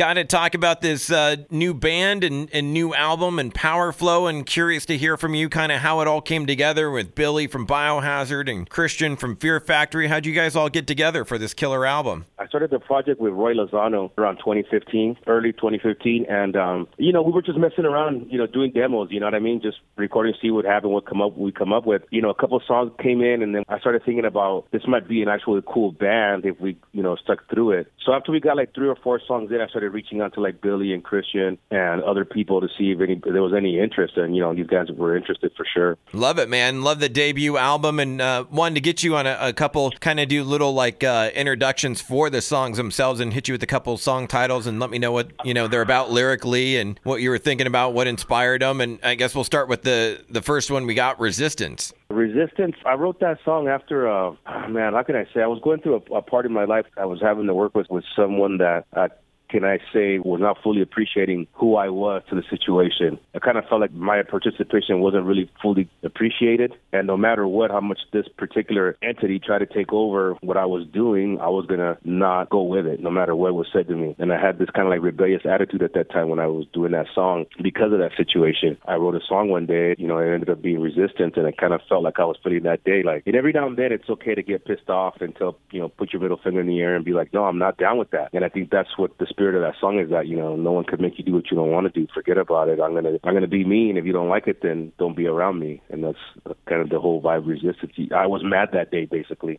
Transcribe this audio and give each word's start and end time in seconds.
got 0.00 0.14
to 0.14 0.24
talk 0.24 0.54
about 0.54 0.80
this 0.80 1.10
uh, 1.10 1.36
new 1.50 1.74
band 1.74 2.24
and, 2.24 2.48
and 2.54 2.72
new 2.72 2.94
album 2.94 3.38
and 3.38 3.52
Powerflo. 3.52 4.30
And 4.30 4.46
curious 4.46 4.86
to 4.86 4.96
hear 4.96 5.18
from 5.18 5.34
you 5.34 5.50
kind 5.50 5.70
of 5.70 5.80
how 5.80 6.00
it 6.00 6.08
all 6.08 6.22
came 6.22 6.46
together 6.46 6.90
with 6.90 7.14
Billy 7.14 7.46
from 7.46 7.66
Biohazard 7.66 8.50
and 8.50 8.66
Christian 8.66 9.14
from 9.14 9.36
Fear 9.36 9.60
Factory. 9.60 10.08
How'd 10.08 10.24
you 10.24 10.32
guys 10.32 10.56
all 10.56 10.70
get 10.70 10.86
together 10.86 11.26
for 11.26 11.36
this 11.36 11.52
killer 11.52 11.84
album? 11.84 12.24
I 12.38 12.46
started 12.46 12.70
the 12.70 12.78
project 12.78 13.20
with 13.20 13.34
Roy 13.34 13.52
Lozano 13.52 14.10
around 14.16 14.38
2015, 14.38 15.18
early 15.26 15.52
2015, 15.52 16.24
and 16.30 16.56
um, 16.56 16.88
you 16.96 17.12
know 17.12 17.20
we 17.20 17.32
were 17.32 17.42
just 17.42 17.58
messing 17.58 17.84
around, 17.84 18.26
you 18.30 18.38
know, 18.38 18.46
doing 18.46 18.72
demos. 18.72 19.08
You 19.10 19.20
know 19.20 19.26
what 19.26 19.34
I 19.34 19.40
mean? 19.40 19.60
Just 19.60 19.80
recording, 19.98 20.32
see 20.40 20.50
what 20.50 20.64
happened, 20.64 20.94
what 20.94 21.04
come 21.04 21.20
up, 21.20 21.36
we 21.36 21.52
come 21.52 21.74
up 21.74 21.84
with. 21.84 22.04
You 22.08 22.22
know, 22.22 22.30
a 22.30 22.34
couple 22.34 22.58
songs 22.66 22.92
came 23.02 23.20
in, 23.20 23.42
and 23.42 23.54
then 23.54 23.64
I 23.68 23.78
started 23.80 24.02
thinking 24.06 24.24
about 24.24 24.64
this 24.72 24.86
might 24.88 25.06
be 25.06 25.20
an 25.20 25.28
actually 25.28 25.60
cool 25.66 25.92
band 25.92 26.46
if 26.46 26.58
we, 26.58 26.78
you 26.92 27.02
know, 27.02 27.16
stuck 27.16 27.46
through 27.50 27.72
it. 27.72 27.92
So 28.02 28.14
after 28.14 28.32
we 28.32 28.40
got 28.40 28.56
like 28.56 28.74
three 28.74 28.88
or 28.88 28.96
four 28.96 29.20
songs 29.28 29.50
in, 29.50 29.60
I 29.60 29.68
started 29.68 29.89
reaching 29.90 30.20
out 30.20 30.34
to 30.34 30.40
like 30.40 30.60
Billy 30.60 30.92
and 30.92 31.02
Christian 31.02 31.58
and 31.70 32.02
other 32.02 32.24
people 32.24 32.60
to 32.60 32.68
see 32.78 32.92
if, 32.92 33.00
any, 33.00 33.14
if 33.14 33.22
there 33.22 33.42
was 33.42 33.54
any 33.54 33.78
interest, 33.78 34.16
and 34.16 34.34
you 34.34 34.42
know, 34.42 34.54
these 34.54 34.66
guys 34.66 34.88
were 34.90 35.16
interested 35.16 35.52
for 35.56 35.66
sure. 35.72 35.98
Love 36.12 36.38
it, 36.38 36.48
man. 36.48 36.82
Love 36.82 37.00
the 37.00 37.08
debut 37.08 37.56
album, 37.56 38.00
and 38.00 38.20
uh, 38.20 38.44
wanted 38.50 38.76
to 38.76 38.80
get 38.80 39.02
you 39.02 39.16
on 39.16 39.26
a, 39.26 39.36
a 39.40 39.52
couple, 39.52 39.90
kind 40.00 40.20
of 40.20 40.28
do 40.28 40.42
little 40.44 40.72
like 40.72 41.04
uh, 41.04 41.30
introductions 41.34 42.00
for 42.00 42.30
the 42.30 42.40
songs 42.40 42.76
themselves, 42.76 43.20
and 43.20 43.32
hit 43.32 43.48
you 43.48 43.54
with 43.54 43.62
a 43.62 43.66
couple 43.66 43.96
song 43.96 44.26
titles, 44.26 44.66
and 44.66 44.80
let 44.80 44.90
me 44.90 44.98
know 44.98 45.12
what 45.12 45.32
you 45.44 45.54
know 45.54 45.68
they're 45.68 45.82
about 45.82 46.10
lyrically, 46.10 46.76
and 46.76 46.98
what 47.02 47.20
you 47.20 47.30
were 47.30 47.38
thinking 47.38 47.66
about, 47.66 47.94
what 47.94 48.06
inspired 48.06 48.62
them, 48.62 48.80
and 48.80 48.98
I 49.02 49.14
guess 49.14 49.34
we'll 49.34 49.44
start 49.44 49.68
with 49.68 49.82
the 49.82 50.24
the 50.30 50.42
first 50.42 50.70
one 50.70 50.86
we 50.86 50.94
got, 50.94 51.20
Resistance. 51.20 51.92
Resistance. 52.08 52.76
I 52.84 52.94
wrote 52.94 53.20
that 53.20 53.38
song 53.44 53.68
after, 53.68 54.08
uh, 54.08 54.34
man, 54.68 54.94
how 54.94 55.02
can 55.04 55.16
I 55.16 55.26
say? 55.32 55.42
I 55.42 55.46
was 55.46 55.60
going 55.62 55.80
through 55.80 56.02
a, 56.10 56.16
a 56.16 56.22
part 56.22 56.44
in 56.44 56.52
my 56.52 56.64
life. 56.64 56.86
I 56.96 57.04
was 57.04 57.20
having 57.20 57.46
to 57.46 57.54
work 57.54 57.74
with 57.74 57.88
with 57.88 58.04
someone 58.16 58.58
that 58.58 58.86
uh, 58.92 59.08
can 59.50 59.64
I 59.64 59.78
say, 59.92 60.18
was 60.18 60.40
not 60.40 60.58
fully 60.62 60.82
appreciating 60.82 61.46
who 61.54 61.76
I 61.76 61.88
was 61.88 62.22
to 62.30 62.36
the 62.36 62.42
situation. 62.48 63.18
I 63.34 63.38
kind 63.38 63.58
of 63.58 63.64
felt 63.68 63.80
like 63.80 63.92
my 63.92 64.22
participation 64.22 65.00
wasn't 65.00 65.24
really 65.24 65.50
fully 65.60 65.88
appreciated. 66.02 66.74
And 66.92 67.06
no 67.06 67.16
matter 67.16 67.46
what, 67.46 67.70
how 67.70 67.80
much 67.80 67.98
this 68.12 68.26
particular 68.36 68.96
entity 69.02 69.38
tried 69.38 69.58
to 69.58 69.66
take 69.66 69.92
over 69.92 70.34
what 70.40 70.56
I 70.56 70.66
was 70.66 70.86
doing, 70.92 71.38
I 71.40 71.48
was 71.48 71.66
going 71.66 71.80
to 71.80 71.98
not 72.04 72.50
go 72.50 72.62
with 72.62 72.86
it, 72.86 73.00
no 73.00 73.10
matter 73.10 73.34
what 73.34 73.54
was 73.54 73.66
said 73.72 73.88
to 73.88 73.96
me. 73.96 74.14
And 74.18 74.32
I 74.32 74.40
had 74.40 74.58
this 74.58 74.70
kind 74.70 74.86
of 74.86 74.90
like 74.90 75.02
rebellious 75.02 75.42
attitude 75.44 75.82
at 75.82 75.94
that 75.94 76.10
time 76.10 76.28
when 76.28 76.38
I 76.38 76.46
was 76.46 76.66
doing 76.72 76.92
that 76.92 77.06
song 77.14 77.46
because 77.62 77.92
of 77.92 77.98
that 77.98 78.12
situation. 78.16 78.76
I 78.86 78.94
wrote 78.94 79.14
a 79.14 79.20
song 79.26 79.48
one 79.48 79.66
day, 79.66 79.94
you 79.98 80.06
know, 80.06 80.18
it 80.18 80.32
ended 80.32 80.50
up 80.50 80.62
being 80.62 80.80
resistance. 80.80 81.34
And 81.36 81.46
it 81.46 81.56
kind 81.56 81.74
of 81.74 81.80
felt 81.88 82.04
like 82.04 82.18
I 82.18 82.24
was 82.24 82.36
feeling 82.42 82.62
that 82.64 82.84
day. 82.84 83.02
Like, 83.02 83.24
and 83.26 83.34
every 83.34 83.52
now 83.52 83.66
and 83.66 83.76
then 83.76 83.92
it's 83.92 84.08
okay 84.08 84.34
to 84.34 84.42
get 84.42 84.64
pissed 84.64 84.88
off 84.88 85.16
and 85.20 85.34
tell, 85.34 85.58
you 85.70 85.80
know, 85.80 85.88
put 85.88 86.12
your 86.12 86.22
middle 86.22 86.40
finger 86.42 86.60
in 86.60 86.66
the 86.66 86.80
air 86.80 86.94
and 86.94 87.04
be 87.04 87.12
like, 87.12 87.32
no, 87.32 87.44
I'm 87.44 87.58
not 87.58 87.78
down 87.78 87.98
with 87.98 88.10
that. 88.10 88.30
And 88.32 88.44
I 88.44 88.48
think 88.48 88.70
that's 88.70 88.96
what 88.96 89.18
the 89.18 89.26
spirit 89.40 89.54
of 89.54 89.62
that 89.62 89.80
song 89.80 89.98
is 89.98 90.10
that 90.10 90.26
you 90.26 90.36
know 90.36 90.54
no 90.54 90.70
one 90.70 90.84
could 90.84 91.00
make 91.00 91.18
you 91.18 91.24
do 91.24 91.32
what 91.32 91.50
you 91.50 91.56
don't 91.56 91.70
want 91.70 91.92
to 91.92 92.00
do. 92.00 92.06
Forget 92.12 92.36
about 92.36 92.68
it. 92.68 92.78
I'm 92.78 92.92
gonna 92.92 93.18
I'm 93.24 93.32
gonna 93.32 93.46
be 93.46 93.64
me, 93.64 93.88
and 93.88 93.98
if 93.98 94.04
you 94.04 94.12
don't 94.12 94.28
like 94.28 94.46
it, 94.46 94.60
then 94.60 94.92
don't 94.98 95.16
be 95.16 95.26
around 95.26 95.58
me. 95.58 95.80
And 95.88 96.04
that's 96.04 96.18
kind 96.66 96.82
of 96.82 96.90
the 96.90 97.00
whole 97.00 97.22
vibe 97.22 97.46
resistance. 97.46 97.92
I 98.14 98.26
was 98.26 98.42
mad 98.44 98.68
that 98.72 98.90
day, 98.90 99.06
basically. 99.06 99.58